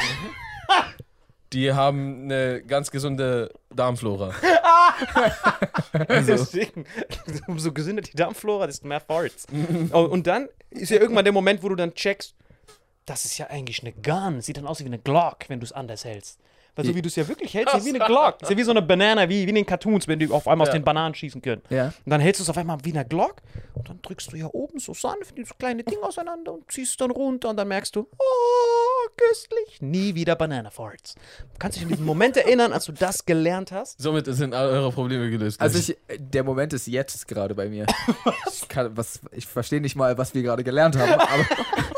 [1.53, 4.33] die haben eine ganz gesunde Darmflora.
[6.09, 6.85] Deswegen,
[7.47, 9.45] umso gesünder die Darmflora, desto mehr Farts.
[9.93, 12.35] oh, und dann ist ja irgendwann der Moment, wo du dann checkst,
[13.05, 14.41] das ist ja eigentlich eine Gun.
[14.41, 16.39] Sieht dann aus wie eine Glock, wenn du es anders hältst.
[16.75, 18.41] Weil so wie du es ja wirklich hältst, ist ja wie eine Glock.
[18.41, 20.67] Ist ja wie so eine Banana, wie, wie in den Cartoons, wenn die auf einmal
[20.67, 20.79] aus Ja.
[20.79, 21.61] den Bananen schießen können.
[21.69, 21.87] Ja.
[21.87, 23.35] Und dann hältst du es auf einmal wie eine Glock
[23.73, 26.97] und dann drückst du ja oben so sanft dieses kleine Ding auseinander und ziehst es
[26.97, 31.15] dann runter und dann merkst du, oh, köstlich, nie wieder Banana Farts.
[31.59, 34.01] Kannst dich an diesen Moment erinnern, als du das gelernt hast?
[34.01, 35.59] Somit sind all eure Probleme gelöst.
[35.59, 37.85] Also ich, der Moment ist jetzt gerade bei mir.
[38.63, 41.45] Ich, kann, was, ich verstehe nicht mal, was wir gerade gelernt haben, aber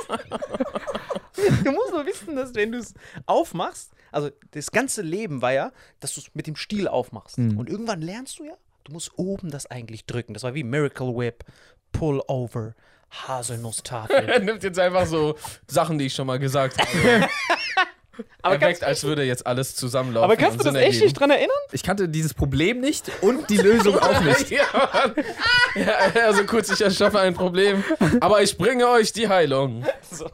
[1.35, 2.93] Du musst nur wissen, dass wenn du es
[3.25, 7.37] aufmachst, also das ganze Leben war ja, dass du es mit dem Stiel aufmachst.
[7.37, 10.33] Und irgendwann lernst du ja, du musst oben das eigentlich drücken.
[10.33, 11.43] Das war wie Miracle Whip,
[11.91, 12.75] Pull Over,
[13.09, 14.29] Haselnusstafel.
[14.29, 15.35] er nimmt jetzt einfach so
[15.67, 17.27] Sachen, die ich schon mal gesagt habe.
[18.43, 20.25] Aber er weckt, als würde jetzt alles zusammenlaufen.
[20.25, 21.49] Aber kannst du das echt nicht dran erinnern?
[21.71, 24.51] ich kannte dieses Problem nicht und die Lösung auch nicht.
[24.51, 24.61] ja,
[25.75, 27.83] ja, also kurz, ich erschaffe ein Problem,
[28.19, 29.85] aber ich bringe euch die Heilung.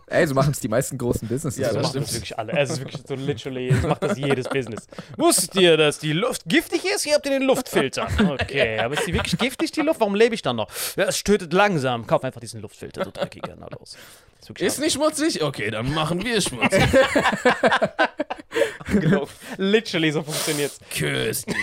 [0.07, 1.59] Ey, so machen es die meisten großen Businesses.
[1.59, 2.05] Ja, So das stimmt.
[2.07, 2.53] das wirklich alle.
[2.53, 4.87] Es ist wirklich so literally, das macht das jedes Business.
[5.17, 7.03] Wusstet ihr, dass die Luft giftig ist?
[7.03, 8.07] Hier habt ihr den Luftfilter.
[8.29, 9.99] Okay, aber ist die wirklich giftig, die Luft?
[9.99, 10.69] Warum lebe ich dann noch?
[10.97, 12.07] Ja, es tötet langsam.
[12.07, 13.55] Kauf einfach diesen Luftfilter, so dreckiger.
[13.59, 13.95] Na los.
[14.57, 15.43] Ist nicht schmutzig?
[15.43, 16.83] Okay, dann machen wir schmutzig.
[19.57, 20.79] Literally so funktioniert's.
[20.89, 21.55] Köstlich.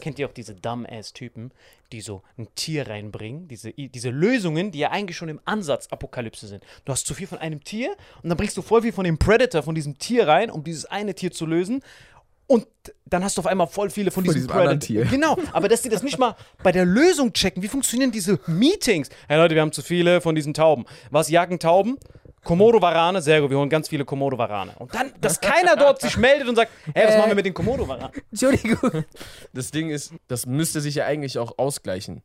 [0.00, 1.52] Kennt ihr auch diese Dumbass-Typen,
[1.92, 3.48] die so ein Tier reinbringen?
[3.48, 6.64] Diese, diese Lösungen, die ja eigentlich schon im Ansatz Apokalypse sind.
[6.84, 9.18] Du hast zu viel von einem Tier und dann bringst du voll viel von dem
[9.18, 11.82] Predator, von diesem Tier rein, um dieses eine Tier zu lösen.
[12.52, 12.66] Und
[13.06, 14.78] dann hast du auf einmal voll viele von, Von anderen Predator.
[14.78, 15.04] Tier.
[15.06, 17.62] Genau, aber dass die das nicht mal bei der Lösung checken.
[17.62, 19.08] Wie funktionieren diese Meetings?
[19.26, 20.84] Hey Leute, wir haben zu viele von diesen Tauben.
[21.10, 21.96] Was jagen Tauben?
[22.44, 24.74] Komodo-Warane, sehr gut, wir holen ganz viele Komodo-Warane.
[24.78, 27.18] Und dann, dass keiner dort sich meldet und sagt, hey, was Äh.
[27.18, 28.10] machen wir mit den Komodo-Waranen?
[28.30, 29.04] Entschuldigung.
[29.54, 32.20] Das Ding ist, das müsste sich ja eigentlich auch ausgleichen.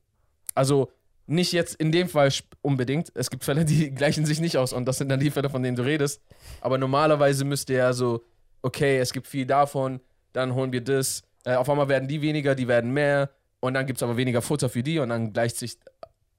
[0.55, 0.91] Also
[1.25, 3.11] nicht jetzt in dem Fall unbedingt.
[3.13, 5.63] Es gibt Fälle, die gleichen sich nicht aus und das sind dann die Fälle, von
[5.63, 6.21] denen du redest.
[6.59, 8.25] Aber normalerweise müsste ja so,
[8.61, 10.01] okay, es gibt viel davon,
[10.37, 11.23] dann holen wir das.
[11.43, 14.41] Äh, auf einmal werden die weniger, die werden mehr und dann gibt es aber weniger
[14.41, 15.77] Futter für die und dann gleicht sich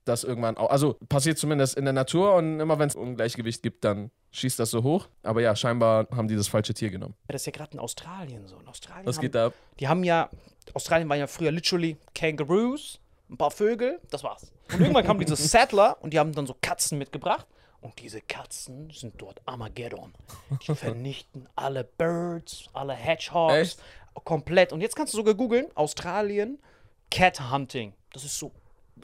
[0.05, 0.71] das irgendwann auch.
[0.71, 4.71] Also passiert zumindest in der Natur und immer wenn es Ungleichgewicht gibt, dann schießt das
[4.71, 5.09] so hoch.
[5.23, 7.15] Aber ja, scheinbar haben die das falsche Tier genommen.
[7.27, 8.59] Das ist ja gerade in Australien so.
[8.59, 9.55] In Australien Was haben, geht da ab?
[9.81, 10.31] Die haben ja,
[10.75, 14.51] Australien waren ja früher literally Kangaroos, ein paar Vögel, das war's.
[14.73, 17.47] Und irgendwann kamen diese Settler und die haben dann so Katzen mitgebracht.
[17.81, 20.13] Und diese Katzen sind dort Armageddon.
[20.67, 23.55] Die vernichten alle Birds, alle Hedgehogs.
[23.55, 23.79] Echt?
[24.25, 24.73] Komplett.
[24.73, 26.59] Und jetzt kannst du sogar googeln, Australien,
[27.11, 27.93] Cat Hunting.
[28.13, 28.53] Das ist so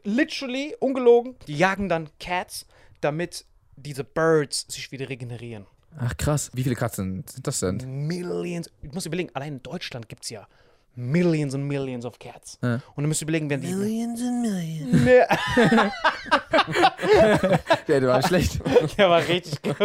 [0.03, 1.37] literally, ungelogen.
[1.47, 2.67] Die jagen dann Cats,
[3.01, 3.45] damit
[3.77, 5.67] diese Birds sich wieder regenerieren.
[5.97, 8.07] Ach krass, wie viele Katzen sind das denn?
[8.07, 8.71] Millions.
[8.83, 10.49] Ich muss überlegen, allein in Deutschland gibt es ja
[10.97, 12.59] Millions and Millions of Cats.
[12.63, 12.81] Ja.
[12.95, 13.75] Und du musst überlegen, wenn die.
[13.75, 15.03] Millions and millions.
[15.05, 15.21] Nee,
[17.87, 18.61] Ja, der war schlecht.
[18.99, 19.77] Der war richtig gut.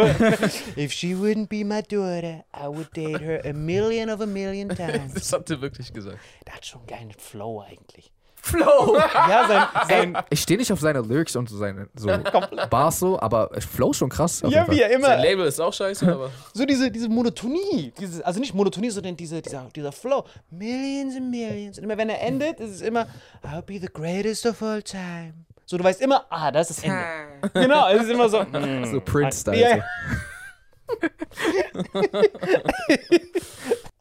[0.76, 4.68] If she wouldn't be my daughter, I would date her a million of a million
[4.68, 5.14] times.
[5.14, 6.18] Das hat er wirklich gesagt.
[6.46, 8.10] Der hat schon einen geilen Flow eigentlich.
[8.42, 8.96] Flow!
[8.96, 10.12] Ja, sein.
[10.14, 12.08] sein Ich stehe nicht auf seine Lyrics und so seine so
[12.70, 14.42] Bars so, aber Flow schon krass.
[14.46, 15.08] ja, wie er immer.
[15.08, 16.30] Sein Label ist auch scheiße, aber.
[16.54, 17.92] So diese, diese Monotonie.
[17.98, 20.24] Diese, also nicht Monotonie, sondern diese, dieser, dieser Flow.
[20.50, 21.78] Millions and millions.
[21.78, 23.06] Und immer wenn er endet, ist es immer,
[23.42, 25.34] I'll be the greatest of all time.
[25.66, 27.50] So, du weißt immer, ah, das ist das Ende.
[27.54, 28.42] genau, es ist immer so.
[28.42, 28.84] mm.
[28.90, 29.60] So Prince-Style.
[29.60, 29.76] Ja.
[29.76, 29.82] So.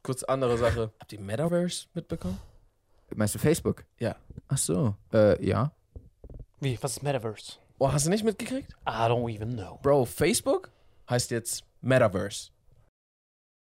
[0.01, 0.91] Kurz andere Sache.
[0.99, 2.39] Habt ihr Metaverse mitbekommen?
[3.15, 3.85] Meinst du Facebook?
[3.99, 4.15] Ja.
[4.47, 4.95] Ach so.
[5.13, 5.71] Äh, ja.
[6.59, 7.53] Wie, was ist Metaverse?
[7.77, 8.71] Oh, hast du nicht mitgekriegt?
[8.87, 9.79] I don't even know.
[9.81, 10.71] Bro, Facebook
[11.09, 12.51] heißt jetzt Metaverse.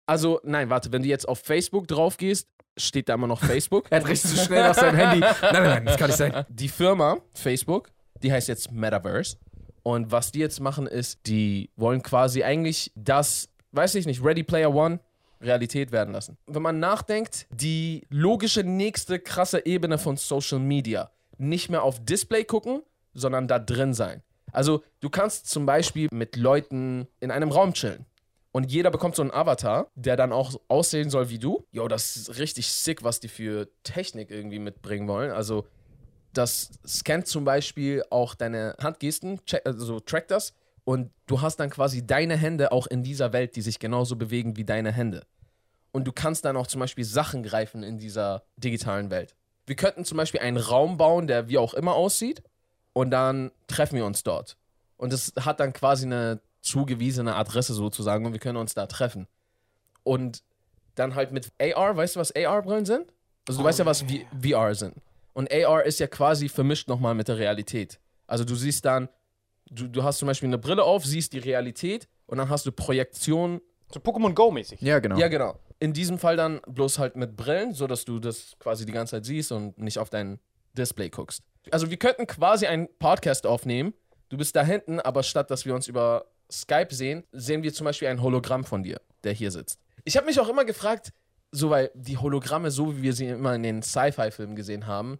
[0.07, 3.87] Also, nein, warte, wenn du jetzt auf Facebook drauf gehst, steht da immer noch Facebook.
[3.89, 5.19] Er richtig zu schnell nach seinem Handy.
[5.41, 6.45] Nein, nein, nein, das kann nicht sein.
[6.49, 7.89] Die Firma Facebook,
[8.21, 9.37] die heißt jetzt Metaverse.
[9.83, 14.43] Und was die jetzt machen, ist, die wollen quasi eigentlich das, weiß ich nicht, Ready
[14.43, 14.99] Player One
[15.41, 16.37] Realität werden lassen.
[16.47, 21.11] Wenn man nachdenkt, die logische nächste krasse Ebene von Social Media.
[21.37, 22.81] Nicht mehr auf Display gucken,
[23.13, 24.23] sondern da drin sein.
[24.51, 28.05] Also, du kannst zum Beispiel mit Leuten in einem Raum chillen.
[28.53, 31.65] Und jeder bekommt so einen Avatar, der dann auch aussehen soll wie du.
[31.73, 35.31] Jo, das ist richtig sick, was die für Technik irgendwie mitbringen wollen.
[35.31, 35.67] Also,
[36.31, 40.53] das scannt zum Beispiel auch deine Handgesten, also trackt das.
[40.85, 44.55] Und du hast dann quasi deine Hände auch in dieser Welt, die sich genauso bewegen
[44.55, 45.25] wie deine Hände.
[45.91, 49.35] Und du kannst dann auch zum Beispiel Sachen greifen in dieser digitalen Welt.
[49.65, 52.43] Wir könnten zum Beispiel einen Raum bauen, der wie auch immer aussieht.
[52.93, 54.57] Und dann treffen wir uns dort.
[54.97, 59.27] Und es hat dann quasi eine zugewiesene Adresse sozusagen und wir können uns da treffen.
[60.03, 60.43] Und
[60.95, 63.11] dann halt mit AR, weißt du, was AR-Brillen sind?
[63.47, 64.07] Also du weißt ja, was v
[64.41, 64.95] VR sind.
[65.33, 67.99] Und AR ist ja quasi vermischt nochmal mit der Realität.
[68.27, 69.09] Also du siehst dann,
[69.69, 72.71] du, du hast zum Beispiel eine Brille auf, siehst die Realität und dann hast du
[72.71, 73.61] Projektionen.
[73.91, 74.81] So Pokémon Go-mäßig.
[74.81, 75.17] Ja, genau.
[75.17, 75.59] Ja, genau.
[75.79, 79.25] In diesem Fall dann bloß halt mit Brillen, sodass du das quasi die ganze Zeit
[79.25, 80.39] siehst und nicht auf dein
[80.73, 81.43] Display guckst.
[81.71, 83.93] Also wir könnten quasi einen Podcast aufnehmen.
[84.29, 87.85] Du bist da hinten, aber statt dass wir uns über Skype sehen, sehen wir zum
[87.85, 89.79] Beispiel ein Hologramm von dir, der hier sitzt.
[90.03, 91.11] Ich habe mich auch immer gefragt,
[91.51, 95.19] so weil die Hologramme, so wie wir sie immer in den Sci-Fi-Filmen gesehen haben,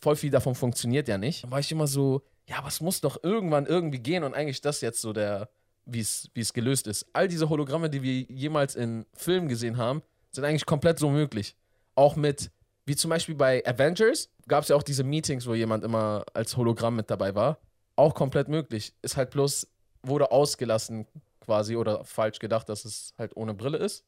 [0.00, 1.44] voll viel davon funktioniert ja nicht.
[1.44, 4.80] Da war ich immer so, ja, was muss doch irgendwann irgendwie gehen und eigentlich das
[4.80, 5.50] jetzt so der,
[5.84, 7.06] wie es wie es gelöst ist.
[7.12, 11.56] All diese Hologramme, die wir jemals in Filmen gesehen haben, sind eigentlich komplett so möglich.
[11.94, 12.50] Auch mit,
[12.86, 16.56] wie zum Beispiel bei Avengers, gab es ja auch diese Meetings, wo jemand immer als
[16.56, 17.58] Hologramm mit dabei war.
[17.96, 18.94] Auch komplett möglich.
[19.02, 19.68] Ist halt bloß,
[20.02, 21.06] wurde ausgelassen
[21.40, 24.06] quasi oder falsch gedacht, dass es halt ohne Brille ist.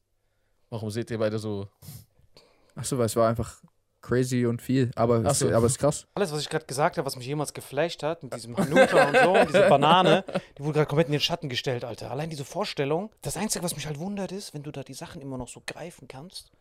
[0.71, 1.67] Warum seht ihr beide so?
[2.73, 3.61] Achso, weil es war einfach
[4.01, 4.91] crazy und viel.
[4.95, 5.47] Aber, es, so.
[5.51, 6.07] aber es ist krass.
[6.15, 9.17] Alles, was ich gerade gesagt habe, was mich jemals geflasht hat, mit diesem Hanuta und
[9.17, 10.23] so, und diese Banane,
[10.57, 12.11] die wurde gerade komplett in den Schatten gestellt, Alter.
[12.11, 13.11] Allein diese Vorstellung.
[13.21, 15.61] Das Einzige, was mich halt wundert, ist, wenn du da die Sachen immer noch so
[15.65, 16.51] greifen kannst,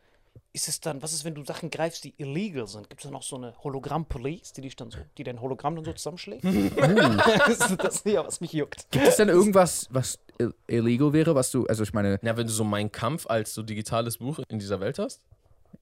[0.53, 2.88] ist es dann, was ist, wenn du Sachen greifst, die illegal sind?
[2.88, 5.85] Gibt es dann auch so eine Hologramm-Police, die dich dann so, die dein Hologramm dann
[5.85, 6.44] so zusammenschlägt?
[6.44, 8.90] das ist das ja, was mich juckt.
[8.90, 12.46] Gibt es denn irgendwas, was ill- illegal wäre, was du, also ich meine, Ja, wenn
[12.46, 15.20] du so Mein Kampf als so digitales Buch in dieser Welt hast?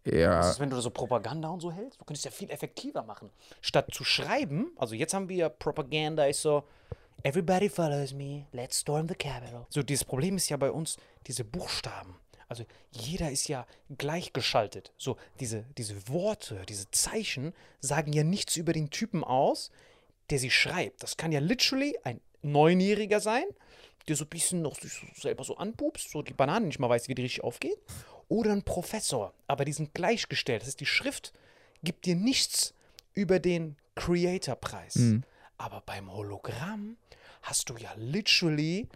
[0.05, 2.01] Ja, ist, wenn du so Propaganda und so hältst?
[2.01, 3.31] Du könntest ja viel effektiver machen.
[3.61, 6.65] Statt zu schreiben, also jetzt haben wir ja Propaganda, ist so,
[7.23, 9.67] everybody follows me, let's storm the Capitol.
[9.69, 10.97] So, dieses Problem ist ja bei uns,
[11.27, 12.17] diese Buchstaben.
[12.49, 13.67] Also jeder ist ja
[13.99, 14.93] gleichgeschaltet.
[14.97, 19.71] So, diese, diese Worte, diese Zeichen sagen ja nichts über den Typen aus,
[20.31, 21.03] der sie schreibt.
[21.03, 23.45] Das kann ja literally ein Neunjähriger sein,
[24.09, 27.09] der so ein bisschen noch sich selber so anpupst, so die Banane nicht mal weiß,
[27.09, 27.79] wie die richtig aufgeht.
[28.29, 30.63] Oder ein Professor, aber die sind gleichgestellt.
[30.63, 31.33] Das heißt, die Schrift
[31.83, 32.75] gibt dir nichts
[33.15, 34.95] über den Creator-Preis.
[35.57, 36.97] Aber beim Hologramm
[37.43, 38.89] hast du ja literally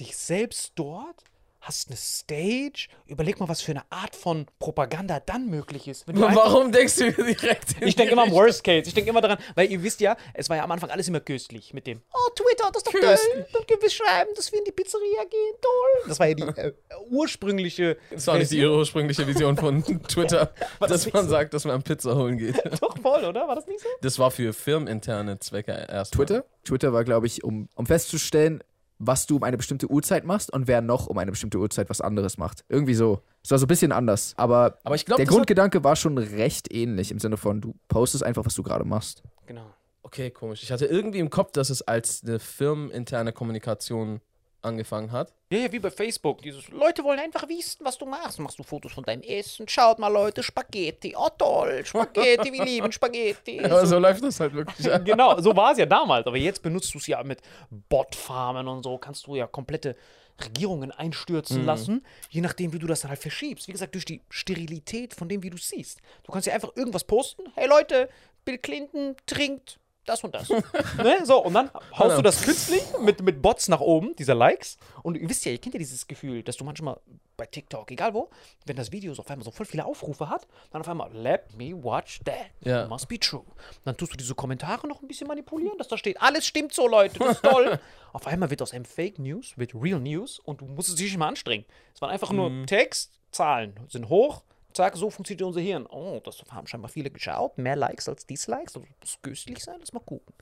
[0.00, 1.22] dich selbst dort,
[1.66, 2.88] hast eine Stage.
[3.06, 6.06] Überleg mal, was für eine Art von Propaganda dann möglich ist.
[6.08, 7.80] Wenn du einfach- Warum denkst du direkt?
[7.80, 8.30] in ich denke immer am?
[8.32, 8.88] Worst Case.
[8.88, 11.20] Ich denke immer daran, weil ihr wisst ja, es war ja am Anfang alles immer
[11.20, 13.32] köstlich mit dem, oh, Twitter, das ist doch Köstlich.
[13.34, 13.46] toll.
[13.52, 16.08] Dann können wir schreiben, dass wir in die Pizzeria gehen, toll.
[16.08, 16.72] Das war ja die äh,
[17.10, 17.96] ursprüngliche.
[18.10, 21.30] Das war nicht die ursprüngliche Vision von Twitter, das dass man so?
[21.30, 22.56] sagt, dass man Pizza holen geht.
[22.80, 23.48] Doch voll, oder?
[23.48, 23.88] War das nicht so?
[24.02, 26.14] Das war für firmeninterne Zwecke erst.
[26.14, 26.44] Twitter?
[26.64, 28.62] Twitter war, glaube ich, um, um festzustellen,
[28.98, 32.00] was du um eine bestimmte Uhrzeit machst und wer noch um eine bestimmte Uhrzeit was
[32.00, 32.64] anderes macht.
[32.68, 33.20] Irgendwie so.
[33.42, 34.34] Es war so ein bisschen anders.
[34.36, 38.24] Aber, Aber ich glaube, der Grundgedanke war schon recht ähnlich im Sinne von, du postest
[38.24, 39.22] einfach, was du gerade machst.
[39.46, 39.66] Genau.
[40.02, 40.62] Okay, komisch.
[40.62, 44.20] Ich hatte irgendwie im Kopf, dass es als eine firmeninterne Kommunikation
[44.66, 45.32] angefangen hat.
[45.50, 46.42] Ja, ja, wie bei Facebook.
[46.42, 48.38] Dieses, Leute wollen einfach wissen, was du machst.
[48.38, 49.68] Machst du Fotos von deinem Essen?
[49.68, 51.14] Schaut mal, Leute, Spaghetti.
[51.16, 53.60] Oh, toll, Spaghetti, wir lieben Spaghetti.
[53.64, 54.90] Aber so läuft das halt wirklich.
[55.04, 56.26] genau, so war es ja damals.
[56.26, 57.40] Aber jetzt benutzt du es ja mit
[57.88, 58.98] Botfarmen und so.
[58.98, 59.96] Kannst du ja komplette
[60.44, 63.68] Regierungen einstürzen lassen, je nachdem, wie du das dann halt verschiebst.
[63.68, 66.00] Wie gesagt, durch die Sterilität von dem, wie du siehst.
[66.24, 67.44] Du kannst ja einfach irgendwas posten.
[67.54, 68.08] Hey Leute,
[68.44, 70.48] Bill Clinton trinkt das und das.
[70.98, 71.24] ne?
[71.24, 74.78] So, und dann haust du das künstlich mit, mit Bots nach oben, dieser Likes.
[75.02, 76.98] Und ihr wisst ja, ihr kennt ja dieses Gefühl, dass du manchmal
[77.36, 78.30] bei TikTok, egal wo,
[78.64, 81.54] wenn das Video so auf einmal so voll viele Aufrufe hat, dann auf einmal, let
[81.56, 82.46] me watch that.
[82.60, 82.86] Ja.
[82.88, 83.44] Must be true.
[83.84, 86.88] Dann tust du diese Kommentare noch ein bisschen manipulieren, dass da steht, alles stimmt so,
[86.88, 87.78] Leute, das ist toll.
[88.12, 91.06] auf einmal wird aus einem Fake News, wird Real News und du musst es dich
[91.06, 91.66] nicht mehr anstrengen.
[91.94, 94.42] Es waren einfach nur Text, Zahlen sind hoch,
[94.76, 95.86] zack, so funktioniert unser Hirn.
[95.86, 99.76] Oh, das haben scheinbar viele geschaut, mehr Likes als Dislikes, also das muss köstlich sein,
[99.80, 100.34] lass mal gucken.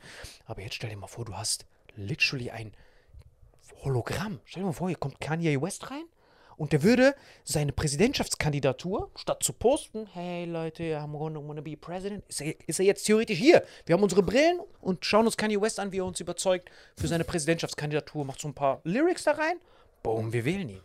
[0.46, 1.66] Aber jetzt stell dir mal vor, du hast
[1.96, 2.72] literally ein
[3.82, 4.40] Hologramm.
[4.44, 6.04] Stell dir mal vor, hier kommt Kanye West rein
[6.56, 12.24] und der würde seine Präsidentschaftskandidatur, statt zu posten, hey Leute, I'm gonna wanna be president,
[12.28, 13.64] ist er, ist er jetzt theoretisch hier.
[13.86, 17.08] Wir haben unsere Brillen und schauen uns Kanye West an, wie er uns überzeugt für
[17.08, 19.58] seine Präsidentschaftskandidatur, macht so ein paar Lyrics da rein,
[20.02, 20.80] boom, wir wählen ihn.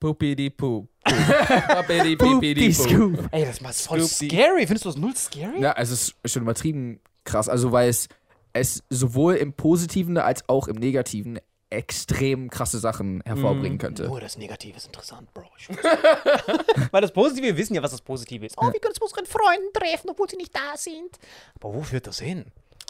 [0.00, 0.88] Poopidi poop.
[1.04, 3.28] Poopidi pipidi poop.
[3.32, 4.30] Ey, das war voll Scoopy.
[4.30, 4.66] scary.
[4.66, 5.60] Findest du das null scary?
[5.60, 7.48] Ja, also es ist schon übertrieben krass.
[7.48, 8.08] Also, weil es,
[8.54, 14.06] es sowohl im Positiven als auch im Negativen extrem krasse Sachen hervorbringen könnte.
[14.06, 15.44] Nur das Negative ist interessant, Bro.
[15.56, 15.68] Ich.
[16.90, 18.56] Weil das Positive, wir wissen ja, was das Positive ist.
[18.58, 21.18] Oh, wir können uns mit unseren Freunden treffen, obwohl sie nicht da sind.
[21.60, 22.46] Aber wo führt das hin?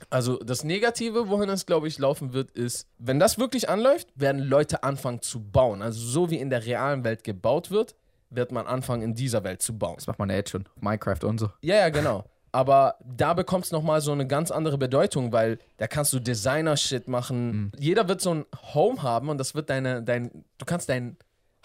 [0.08, 4.40] Also das Negative, wohin es, glaube ich, laufen wird, ist, wenn das wirklich anläuft, werden
[4.40, 5.82] Leute anfangen zu bauen.
[5.82, 7.94] Also so wie in der realen Welt gebaut wird,
[8.30, 9.96] wird man anfangen, in dieser Welt zu bauen.
[9.96, 10.64] Das macht man ja jetzt schon.
[10.80, 11.50] Minecraft und so.
[11.62, 12.24] Ja, ja, genau.
[12.52, 17.06] Aber da bekommt es nochmal so eine ganz andere Bedeutung, weil da kannst du Designer-Shit
[17.06, 17.70] machen.
[17.78, 21.16] Jeder wird so ein Home haben und das wird deine, dein, du kannst dein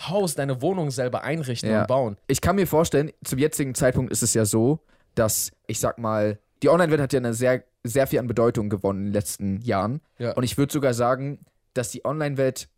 [0.01, 1.81] Haus, deine Wohnung selber einrichten Ja.
[1.81, 2.17] und bauen.
[2.27, 4.79] Ich kann mir vorstellen, zum jetzigen Zeitpunkt ist es ja so,
[5.15, 8.99] dass, ich sag mal, die Online-Welt hat ja eine sehr, sehr viel an Bedeutung gewonnen
[8.99, 10.01] in den letzten Jahren.
[10.17, 10.33] Ja.
[10.33, 11.39] Und ich würde sogar sagen,
[11.73, 12.69] dass die Online-Welt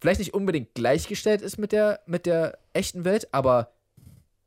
[0.00, 3.72] vielleicht nicht unbedingt gleichgestellt ist mit der, mit der echten Welt, aber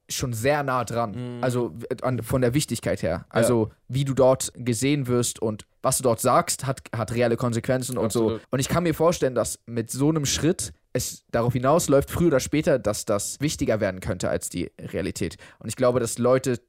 [0.08, 1.38] schon sehr nah dran.
[1.38, 1.44] Mhm.
[1.44, 3.26] Also w- an, von der Wichtigkeit her.
[3.30, 7.98] Also wie du dort gesehen wirst und was du dort sagst, hat, hat reelle Konsequenzen
[7.98, 8.26] und so.
[8.26, 8.42] Absolut.
[8.52, 12.40] Und ich kann mir vorstellen, dass mit so einem Schritt es darauf hinausläuft, früher oder
[12.40, 15.38] später, dass das wichtiger werden könnte als die Realität.
[15.60, 16.60] Und ich glaube, dass Leute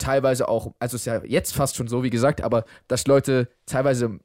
[0.00, 3.48] teilweise auch, also es ist ja jetzt fast schon so, wie gesagt, aber dass Leute
[3.66, 4.18] teilweise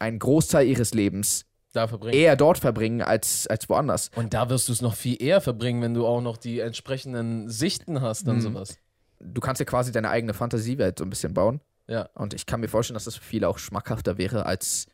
[0.00, 2.14] einen Großteil ihres Lebens Da verbringen.
[2.18, 4.10] eher dort verbringen als, als woanders.
[4.16, 7.48] Und da wirst du es noch viel eher verbringen, wenn du auch noch die entsprechenden
[7.48, 8.40] Sichten hast und Mhm.
[8.40, 8.78] sowas.
[9.20, 11.60] Du kannst ja quasi deine eigene Fantasiewelt so ein bisschen bauen.
[11.86, 12.08] Ja.
[12.14, 14.86] Und ich kann mir vorstellen, dass das für viele auch schmackhafter wäre als,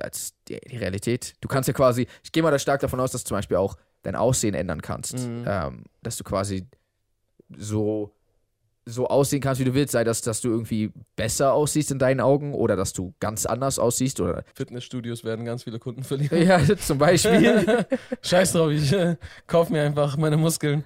[0.00, 1.34] als die, die Realität.
[1.40, 3.56] Du kannst ja quasi, ich gehe mal da stark davon aus, dass du zum Beispiel
[3.58, 5.18] auch dein Aussehen ändern kannst.
[5.18, 5.44] Mhm.
[5.46, 6.66] Ähm, dass du quasi
[7.56, 8.14] so,
[8.84, 9.92] so aussehen kannst, wie du willst.
[9.92, 13.78] Sei das, dass du irgendwie besser aussiehst in deinen Augen oder dass du ganz anders
[13.78, 14.44] aussiehst oder.
[14.54, 16.42] Fitnessstudios werden ganz viele Kunden verlieren.
[16.42, 17.86] Ja, zum Beispiel.
[18.22, 19.16] Scheiß drauf, ich äh,
[19.46, 20.84] kauf mir einfach meine Muskeln.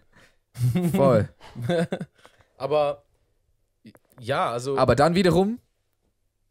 [0.94, 1.28] Voll.
[2.56, 3.02] Aber
[4.18, 5.58] ja, also Aber dann wiederum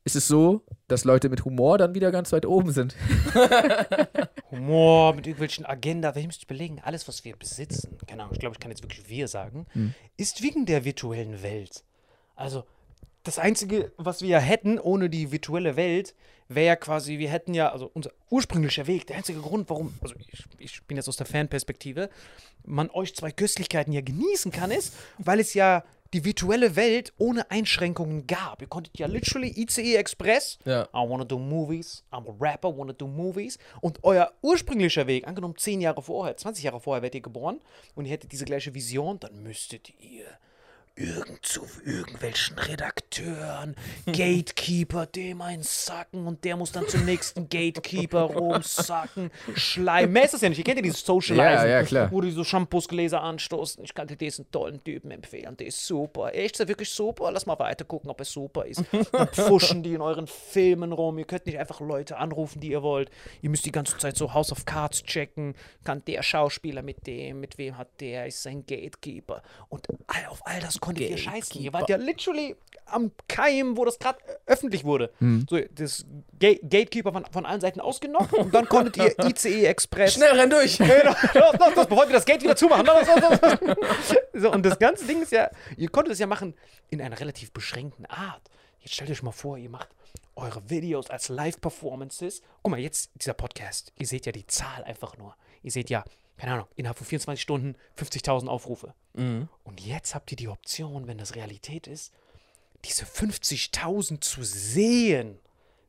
[0.03, 2.95] ist es so, dass Leute mit Humor dann wieder ganz weit oben sind.
[4.57, 8.55] Humor, mit irgendwelchen Agenda, wir müssen überlegen, alles, was wir besitzen, keine Ahnung, ich glaube,
[8.55, 9.65] ich kann jetzt wirklich wir sagen,
[10.17, 11.83] ist wegen der virtuellen Welt.
[12.35, 12.63] Also,
[13.23, 16.13] das Einzige, was wir ja hätten ohne die virtuelle Welt,
[16.47, 20.13] wäre ja quasi, wir hätten ja, also unser ursprünglicher Weg, der einzige Grund, warum, also
[20.19, 22.09] ich, ich bin jetzt aus der Fanperspektive,
[22.63, 27.49] man euch zwei Köstlichkeiten ja genießen kann, ist, weil es ja die virtuelle Welt ohne
[27.51, 28.61] Einschränkungen gab.
[28.61, 30.83] Ihr konntet ja literally ICE Express, Ja.
[30.93, 33.57] I wanna do movies, I'm a rapper, wanna do movies.
[33.81, 37.59] Und euer ursprünglicher Weg, angenommen 10 Jahre vorher, 20 Jahre vorher werdet ihr geboren
[37.95, 40.25] und ihr hättet diese gleiche Vision, dann müsstet ihr
[40.95, 48.21] irgend zu irgendwelchen Redakteuren, Gatekeeper, dem einen sacken und der muss dann zum nächsten Gatekeeper
[48.21, 50.11] rumsacken, Schleim.
[50.13, 50.57] Mehr ist das ja nicht.
[50.57, 53.83] Ihr kennt ja dieses Socializing, Ja, ja, wo die so Shampoosgläser anstoßen.
[53.83, 56.33] Ich kann dir diesen tollen Typen empfehlen, der ist super.
[56.33, 57.31] Echt, ist er wirklich super?
[57.31, 58.83] Lass mal weiter gucken, ob er super ist.
[59.11, 61.17] Dann pfuschen die in euren Filmen rum.
[61.17, 63.09] Ihr könnt nicht einfach Leute anrufen, die ihr wollt.
[63.41, 65.55] Ihr müsst die ganze Zeit so House of Cards checken.
[65.83, 69.43] Kann der Schauspieler mit dem, mit wem hat der, ist sein Gatekeeper.
[69.67, 69.87] Und
[70.29, 71.61] auf all das konntet ihr scheißen.
[71.61, 75.11] Ihr wart ja literally am Keim, wo das gerade öffentlich wurde.
[75.49, 76.05] So, das
[76.39, 80.49] Ga Gatekeeper von, von allen Seiten ausgenockt und dann konntet ihr ICE Express schnell renn
[80.49, 80.77] durch.
[80.85, 82.85] Genau, das, das, das, bevor wir das Gate wieder zumachen.
[82.85, 84.15] Das, das, das.
[84.33, 86.53] So, und das ganze Ding ist ja, ihr konntet es ja machen
[86.89, 88.41] in einer relativ beschränkten Art.
[88.79, 89.89] Jetzt stellt euch mal vor, ihr macht
[90.35, 92.41] eure Videos als Live-Performances.
[92.61, 93.93] Guck mal, jetzt dieser Podcast.
[93.97, 95.35] Ihr seht ja die Zahl einfach nur.
[95.63, 96.03] Ihr seht ja,
[96.37, 98.93] keine Ahnung, innerhalb von 24 Stunden 50.000 Aufrufe.
[99.13, 102.11] Und jetzt habt ihr die Option, wenn das Realität ist,
[102.83, 105.39] diese 50.000 zu sehen.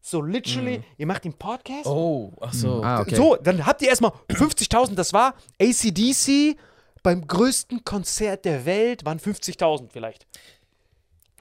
[0.01, 2.81] So literally, ihr macht den Podcast Oh, ach so.
[2.85, 3.17] Ah, okay.
[3.17, 6.57] so, dann habt ihr erstmal 50.000, das war ACDC
[7.03, 10.27] beim größten Konzert der Welt, waren 50.000 vielleicht.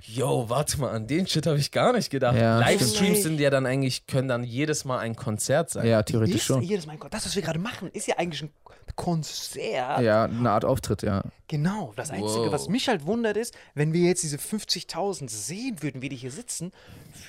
[0.01, 2.35] Yo, warte mal, an den Shit habe ich gar nicht gedacht.
[2.37, 5.87] Ja, Livestreams sind ja dann eigentlich, können dann jedes Mal ein Konzert sein.
[5.87, 6.61] Ja, theoretisch Ist schon.
[6.61, 8.51] jedes Mal, das, was wir gerade machen, ist ja eigentlich ein
[8.95, 10.01] Konzert.
[10.01, 11.23] Ja, eine Art Auftritt, ja.
[11.47, 11.93] Genau.
[11.95, 12.51] Das Einzige, Wow.
[12.51, 16.31] was mich halt wundert, ist, wenn wir jetzt diese 50.000 sehen würden, wie die hier
[16.31, 16.71] sitzen,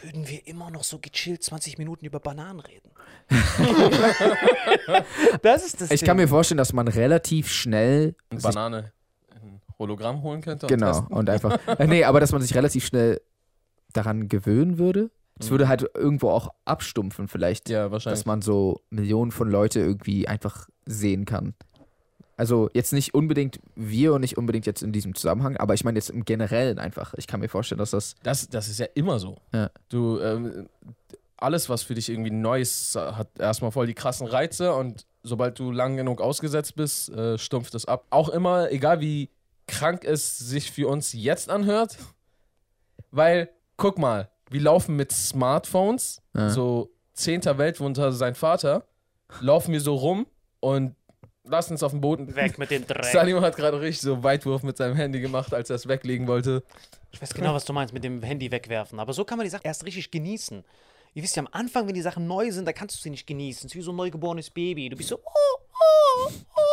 [0.03, 2.90] würden wir immer noch so gechillt 20 Minuten über Bananen reden.
[5.42, 6.07] das ist das Ich Ding.
[6.07, 8.92] kann mir vorstellen, dass man relativ schnell Eine Banane
[9.35, 10.66] ein Hologramm holen könnte.
[10.66, 11.07] und Genau, testen.
[11.16, 11.59] und einfach.
[11.79, 13.21] Äh, nee, aber dass man sich relativ schnell
[13.92, 15.11] daran gewöhnen würde.
[15.38, 18.21] Es würde halt irgendwo auch abstumpfen, vielleicht, Ja, wahrscheinlich.
[18.21, 21.55] dass man so Millionen von Leute irgendwie einfach sehen kann.
[22.38, 25.99] Also jetzt nicht unbedingt wir und nicht unbedingt jetzt in diesem Zusammenhang, aber ich meine
[25.99, 27.14] jetzt im Generellen einfach.
[27.16, 28.14] Ich kann mir vorstellen, dass das.
[28.22, 29.37] Das, das ist ja immer so.
[29.55, 29.70] Ja.
[29.88, 30.68] Du, ähm,
[31.38, 35.59] alles, was für dich irgendwie neu ist, hat erstmal voll die krassen Reize und sobald
[35.59, 38.07] du lang genug ausgesetzt bist, äh, stumpft es ab.
[38.11, 39.31] Auch immer, egal wie
[39.66, 41.96] krank es sich für uns jetzt anhört,
[43.11, 46.51] weil, guck mal, wir laufen mit Smartphones, Ja.
[46.51, 48.85] so zehnter Weltwunder sein Vater,
[49.40, 50.27] laufen wir so rum
[50.67, 50.97] und
[51.45, 52.35] lassen uns auf den Boden.
[52.35, 53.05] Weg mit dem Dreck.
[53.05, 56.65] Salim hat gerade richtig so Weitwurf mit seinem Handy gemacht, als er es weglegen wollte.
[57.13, 58.99] Ich weiß genau, was du meinst mit dem Handy wegwerfen.
[58.99, 60.65] Aber so kann man die Sachen erst richtig genießen.
[61.15, 63.29] Ihr wisst ja, am Anfang, wenn die Sachen neu sind, da kannst du sie nicht
[63.29, 63.67] genießen.
[63.69, 64.89] Es ist wie so ein neugeborenes Baby.
[64.89, 66.66] Du bist so, oh, oh, oh.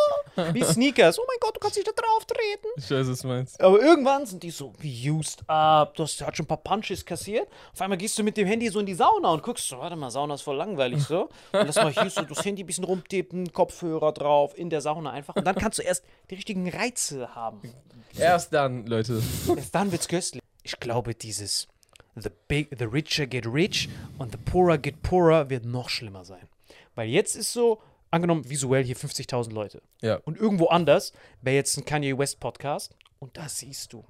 [0.52, 1.18] Wie Sneakers.
[1.18, 2.68] Oh mein Gott, du kannst nicht da drauf treten.
[2.76, 3.60] Ich weiß, was du meinst.
[3.60, 7.48] Aber irgendwann sind die so used up, du hast hat schon ein paar Punches kassiert.
[7.72, 9.96] Auf einmal gehst du mit dem Handy so in die Sauna und guckst so, warte
[9.96, 11.22] mal, Sauna ist voll langweilig so.
[11.52, 15.10] Und lass mal hier so das Handy ein bisschen rumtippen, Kopfhörer drauf, in der Sauna
[15.10, 15.36] einfach.
[15.36, 17.72] Und dann kannst du erst die richtigen Reize haben.
[18.16, 19.22] Erst dann, Leute.
[19.56, 20.42] Erst dann wird's köstlich.
[20.62, 21.68] Ich glaube, dieses
[22.16, 23.88] the, big, the richer get rich
[24.18, 26.48] und the poorer get poorer wird noch schlimmer sein.
[26.94, 27.80] Weil jetzt ist so,
[28.14, 29.82] angenommen visuell hier 50.000 Leute.
[30.00, 30.16] Ja.
[30.24, 31.12] Und irgendwo anders
[31.42, 34.04] wäre jetzt ein Kanye West Podcast und da siehst du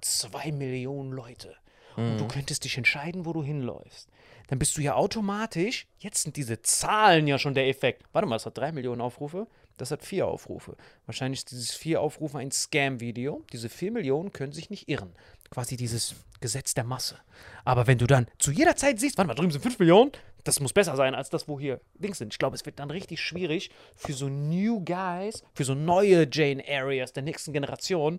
[0.00, 1.56] zwei Millionen Leute.
[1.96, 4.08] Und du könntest dich entscheiden, wo du hinläufst.
[4.46, 8.04] Dann bist du ja automatisch, jetzt sind diese Zahlen ja schon der Effekt.
[8.12, 10.76] Warte mal, das hat drei Millionen Aufrufe, das hat vier Aufrufe.
[11.06, 13.44] Wahrscheinlich ist dieses vier Aufrufe ein Scam-Video.
[13.52, 15.12] Diese vier Millionen können sich nicht irren.
[15.50, 17.18] Quasi dieses Gesetz der Masse.
[17.64, 20.12] Aber wenn du dann zu jeder Zeit siehst, warte mal, drüben sind fünf Millionen,
[20.48, 22.32] das muss besser sein als das, wo hier Dings sind.
[22.32, 26.64] Ich glaube, es wird dann richtig schwierig für so New Guys, für so neue Jane
[26.66, 28.18] Areas der nächsten Generation,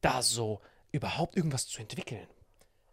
[0.00, 0.60] da so
[0.92, 2.26] überhaupt irgendwas zu entwickeln.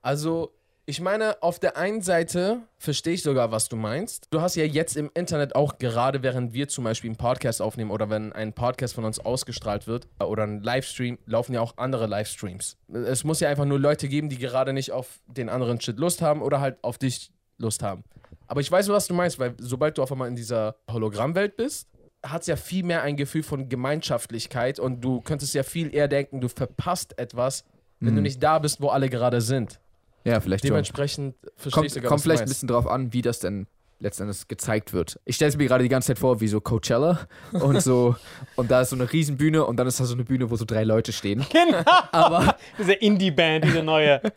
[0.02, 0.52] Also,
[0.86, 4.28] ich meine, auf der einen Seite verstehe ich sogar, was du meinst.
[4.30, 7.92] Du hast ja jetzt im Internet auch gerade, während wir zum Beispiel einen Podcast aufnehmen
[7.92, 12.08] oder wenn ein Podcast von uns ausgestrahlt wird oder ein Livestream, laufen ja auch andere
[12.08, 12.78] Livestreams.
[12.90, 16.22] Es muss ja einfach nur Leute geben, die gerade nicht auf den anderen Shit Lust
[16.22, 18.04] haben oder halt auf dich Lust haben.
[18.48, 21.90] Aber ich weiß, was du meinst, weil sobald du auf einmal in dieser Hologrammwelt bist,
[22.26, 26.08] hat es ja viel mehr ein Gefühl von Gemeinschaftlichkeit und du könntest ja viel eher
[26.08, 27.64] denken, du verpasst etwas,
[28.00, 29.80] wenn du nicht da bist, wo alle gerade sind.
[30.24, 30.72] Ja, vielleicht schon.
[30.72, 33.66] Dementsprechend verstehe Kommt, ich sogar, kommt vielleicht du ein bisschen drauf an, wie das denn
[34.00, 35.20] letztendlich gezeigt wird.
[35.26, 38.16] Ich stelle es mir gerade die ganze Zeit vor, wie so Coachella und so
[38.56, 40.66] und da ist so eine Riesenbühne und dann ist da so eine Bühne, wo so
[40.66, 41.46] drei Leute stehen.
[41.52, 41.82] Genau.
[42.12, 44.22] Aber Diese Indie-Band, diese neue.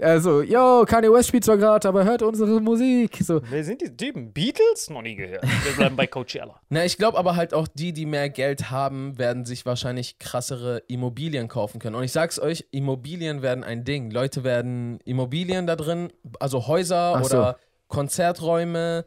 [0.00, 3.18] also, yo, Kanye West spielt zwar gerade, aber hört unsere Musik.
[3.22, 4.32] So, Wer sind die Typen?
[4.32, 4.90] Beatles?
[4.90, 5.42] Noch nie gehört.
[5.64, 6.60] Wir bleiben bei Coachella.
[6.68, 10.82] Na, ich glaube aber halt auch die, die mehr Geld haben, werden sich wahrscheinlich krassere
[10.88, 11.96] Immobilien kaufen können.
[11.96, 14.10] Und ich sag's euch, Immobilien werden ein Ding.
[14.10, 17.36] Leute werden Immobilien da drin, also Häuser Ach so.
[17.36, 17.56] oder
[17.88, 19.04] Konzerträume,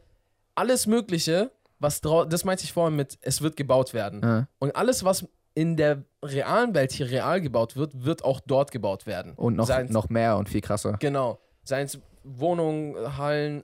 [0.54, 4.20] alles Mögliche, was das meinte ich vorhin mit, es wird gebaut werden.
[4.22, 4.48] Ja.
[4.58, 9.06] Und alles, was in der realen Welt hier real gebaut wird, wird auch dort gebaut
[9.06, 9.32] werden.
[9.36, 10.96] und noch, Seien's- noch mehr und viel krasser.
[10.98, 11.38] Genau.
[11.62, 13.62] Seien es Wohnungen, Hallen,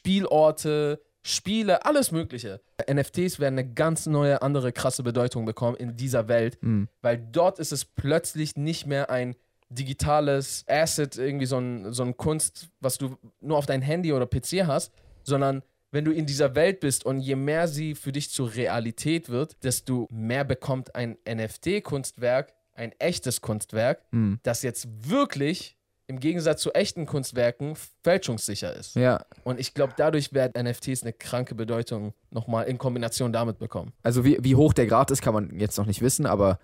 [0.00, 2.60] Spielorte, Spiele, alles Mögliche.
[2.90, 6.88] NFTs werden eine ganz neue, andere krasse Bedeutung bekommen in dieser Welt, Mhm.
[7.02, 9.36] weil dort ist es plötzlich nicht mehr ein
[9.68, 14.26] digitales Asset, irgendwie so ein, so ein Kunst, was du nur auf dein Handy oder
[14.26, 14.92] PC hast,
[15.22, 15.62] sondern
[15.92, 19.62] wenn du in dieser Welt bist und je mehr sie für dich zur Realität wird,
[19.64, 24.38] desto mehr bekommt ein NFT-Kunstwerk, ein echtes Kunstwerk, Mhm.
[24.42, 25.76] das jetzt wirklich
[26.06, 28.96] im Gegensatz zu echten Kunstwerken fälschungssicher ist.
[28.96, 33.92] Ja, Und ich glaube, dadurch werden NFTs eine kranke Bedeutung nochmal in Kombination damit bekommen.
[34.02, 36.58] also wie, wie hoch der Grad ist, kann man jetzt noch nicht wissen, aber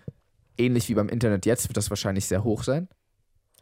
[0.57, 2.89] ähnlich wie beim Internet jetzt wird das wahrscheinlich sehr hoch sein.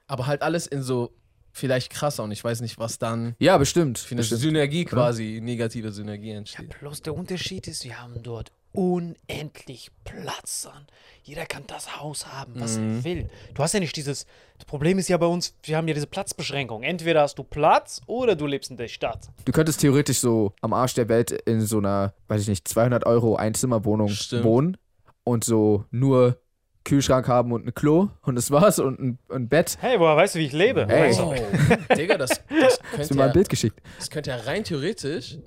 [0.07, 1.11] Aber halt alles in so
[1.55, 3.97] vielleicht krasser und ich weiß nicht, was dann Ja, bestimmt.
[3.97, 4.41] für eine bestimmt.
[4.41, 6.77] Synergie quasi, negative Synergie entsteht.
[6.79, 10.85] Bloß der Unterschied ist, wir haben dort unendlich Platz an.
[11.23, 13.29] Jeder kann das Haus haben, was er will.
[13.53, 14.25] Du hast ja nicht dieses.
[14.57, 16.83] Das Problem ist ja bei uns, wir haben ja diese Platzbeschränkung.
[16.83, 19.29] Entweder hast du Platz oder du lebst in der Stadt.
[19.45, 23.05] Du könntest theoretisch so am Arsch der Welt in so einer, weiß ich nicht, 200
[23.05, 24.43] Euro Einzimmerwohnung Stimmt.
[24.43, 24.77] wohnen
[25.23, 26.37] und so nur
[26.85, 29.77] Kühlschrank haben und ein Klo und das war's und ein, ein Bett.
[29.81, 30.85] Hey, woher weißt du, wie ich lebe?
[30.87, 31.13] Hey.
[31.19, 31.33] Oh,
[31.95, 33.81] Digga, das, das, Hast du könnte mir mal ja, ein Bild geschickt?
[33.97, 35.37] das könnte ja rein theoretisch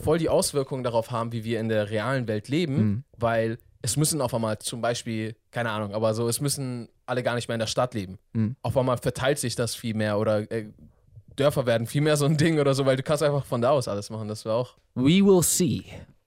[0.00, 3.04] voll die Auswirkungen darauf haben, wie wir in der realen Welt leben, Mhm.
[3.18, 7.34] weil es müssen auf einmal zum Beispiel, keine Ahnung, aber so, es müssen alle gar
[7.34, 8.18] nicht mehr in der Stadt leben.
[8.32, 8.54] Mhm.
[8.62, 10.66] Auf einmal verteilt sich das viel mehr oder äh,
[11.36, 13.70] Dörfer werden viel mehr so ein Ding oder so, weil du kannst einfach von da
[13.70, 14.28] aus alles machen.
[14.28, 14.74] Das wäre auch.
[14.94, 15.82] We will see.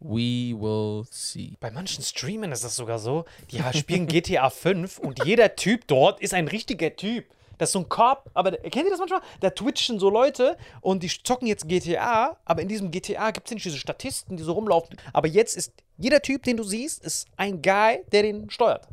[0.08, 1.58] We will see.
[1.60, 6.20] Bei manchen Streamern ist das sogar so, die spielen GTA 5 und jeder Typ dort
[6.20, 7.26] ist ein richtiger Typ.
[7.58, 9.22] Das ist so ein Cop, aber kennt ihr das manchmal?
[9.39, 13.53] Da twitchen so Leute und die zocken jetzt GTA, aber in diesem GTA gibt es
[13.53, 14.97] nicht diese Statisten, die so rumlaufen.
[15.14, 18.88] Aber jetzt ist jeder Typ, den du siehst, ist ein Guy, der den steuert.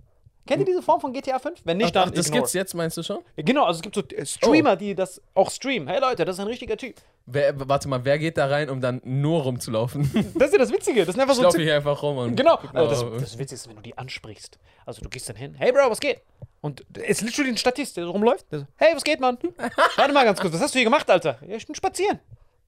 [0.47, 1.61] Kennt ihr diese Form von GTA 5?
[1.65, 2.41] Wenn nicht, Ach, dann das ignore.
[2.41, 3.19] gibt's jetzt, meinst du schon?
[3.37, 5.89] Genau, also es gibt so äh, Streamer, die das auch streamen.
[5.89, 6.97] Hey Leute, das ist ein richtiger Typ.
[7.27, 10.11] Wer, warte mal, wer geht da rein, um dann nur rumzulaufen?
[10.35, 11.05] Das ist ja das Witzige.
[11.05, 12.35] Das sind einfach Ich so laufe hier einfach rum und.
[12.37, 12.57] Genau.
[12.61, 14.59] guck Also das, oh, das Witzige ist, wenn du die ansprichst.
[14.85, 16.23] Also du gehst dann hin, hey Bro, was geht?
[16.61, 18.51] Und es ist literally ein Statist, der rumläuft.
[18.51, 19.39] Der so, hey, was geht, Mann?
[19.97, 21.39] Warte mal ganz kurz, was hast du hier gemacht, Alter?
[21.47, 22.19] Ja, ich bin spazieren.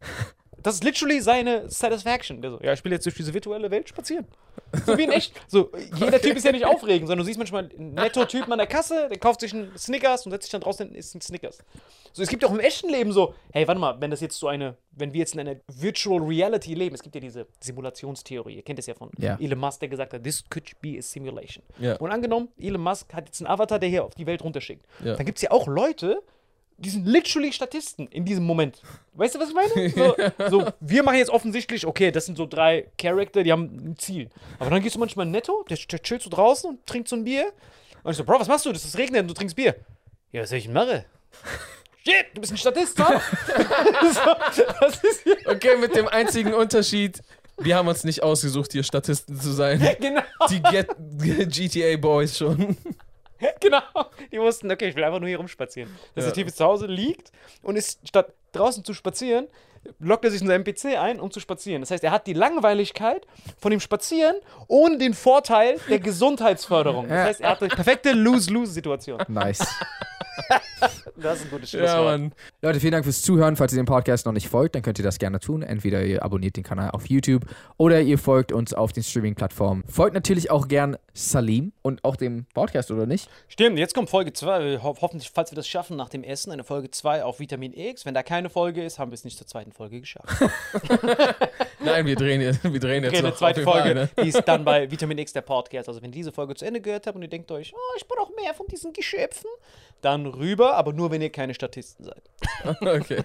[0.64, 2.40] Das ist literally seine Satisfaction.
[2.40, 4.26] Der so, ja, ich spiele jetzt durch diese virtuelle Welt spazieren.
[4.86, 5.38] So wie in echt.
[5.46, 8.66] So, jeder Typ ist ja nicht aufregend, sondern du siehst manchmal einen Netto-Typen an der
[8.66, 11.58] Kasse, der kauft sich einen Snickers und setzt sich dann draußen und isst einen Snickers.
[12.14, 14.48] So, es gibt auch im echten Leben so, hey, warte mal, wenn das jetzt so
[14.48, 18.62] eine, wenn wir jetzt in einer Virtual Reality leben, es gibt ja diese Simulationstheorie, ihr
[18.62, 19.36] kennt es ja von Ja.
[19.38, 21.62] Elon Musk, der gesagt hat, this could be a simulation.
[21.78, 21.96] Ja.
[21.96, 24.86] Und angenommen, Elon Musk hat jetzt einen Avatar, der hier auf die Welt runterschickt.
[25.04, 25.14] Ja.
[25.16, 26.22] Dann gibt es ja auch Leute,
[26.76, 28.82] die sind literally Statisten in diesem Moment.
[29.14, 29.90] Weißt du, was ich meine?
[29.90, 30.16] So,
[30.50, 34.28] so, wir machen jetzt offensichtlich, okay, das sind so drei Charakter, die haben ein Ziel.
[34.58, 37.24] Aber dann gehst du manchmal netto, der, der chillt so draußen und trinkt so ein
[37.24, 37.52] Bier.
[38.02, 38.72] Und ich so, Bro, was machst du?
[38.72, 39.76] Das ist regnet und du trinkst Bier.
[40.32, 41.04] Ja, was soll ich denn machen?
[42.06, 43.20] Shit, du bist ein Statist, ha?
[44.52, 45.36] so, das ist hier.
[45.46, 47.22] Okay, mit dem einzigen Unterschied,
[47.56, 49.80] wir haben uns nicht ausgesucht, hier Statisten zu sein.
[50.00, 50.88] Genau, Die Get
[51.48, 52.76] GTA Boys schon.
[53.60, 53.80] genau.
[54.32, 55.90] Die wussten, okay, ich will einfach nur hier rumspazieren.
[56.14, 56.30] Dass Ja.
[56.32, 57.32] der Typ zu Hause liegt
[57.62, 59.48] und ist statt draußen zu spazieren,
[59.98, 61.82] lockt er sich in seinen PC ein, um zu spazieren.
[61.82, 63.26] Das heißt, er hat die Langweiligkeit
[63.58, 64.36] von dem Spazieren
[64.68, 67.08] ohne den Vorteil der Gesundheitsförderung.
[67.08, 69.22] Das heißt, er hat eine perfekte Lose-Lose-Situation.
[69.28, 69.66] Nice.
[71.16, 71.90] Das ist ein gutes Schlusswort.
[71.96, 72.32] Ja, Mann.
[72.60, 73.56] Leute, vielen Dank fürs Zuhören.
[73.56, 75.62] Falls ihr dem Podcast noch nicht folgt, dann könnt ihr das gerne tun.
[75.62, 79.84] Entweder ihr abonniert den Kanal auf YouTube oder ihr folgt uns auf den Streaming-Plattformen.
[79.88, 83.30] Folgt natürlich auch gern Salim und auch dem Podcast, oder nicht?
[83.48, 84.80] Stimmt, jetzt kommt Folge 2.
[84.82, 88.04] Ho hoffentlich, falls wir das schaffen, nach dem Essen eine Folge 2 auf Vitamin X.
[88.04, 90.28] Wenn da keine Folge ist, haben wir es nicht zur zweiten Folge geschafft.
[91.84, 94.08] Nein, wir drehen jetzt, wir drehen jetzt Okay, noch eine zweite Folge, Fall, ne?
[94.22, 95.88] die ist dann bei Vitamin X, der Podcast.
[95.88, 98.32] Also wenn diese Folge zu Ende gehört habt und ihr denkt euch, oh, ich brauche
[98.34, 99.48] mehr von diesen Geschöpfen,
[100.04, 102.22] dann rüber, aber nur, wenn ihr keine Statisten seid.
[102.80, 103.22] Okay.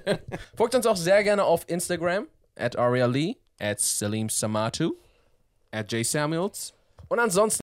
[0.56, 4.94] Folgt uns auch sehr gerne auf Instagram, at Aria Lee, at Salim Samatu,
[5.72, 6.74] at J Samuels.
[7.08, 7.58] Und ansonsten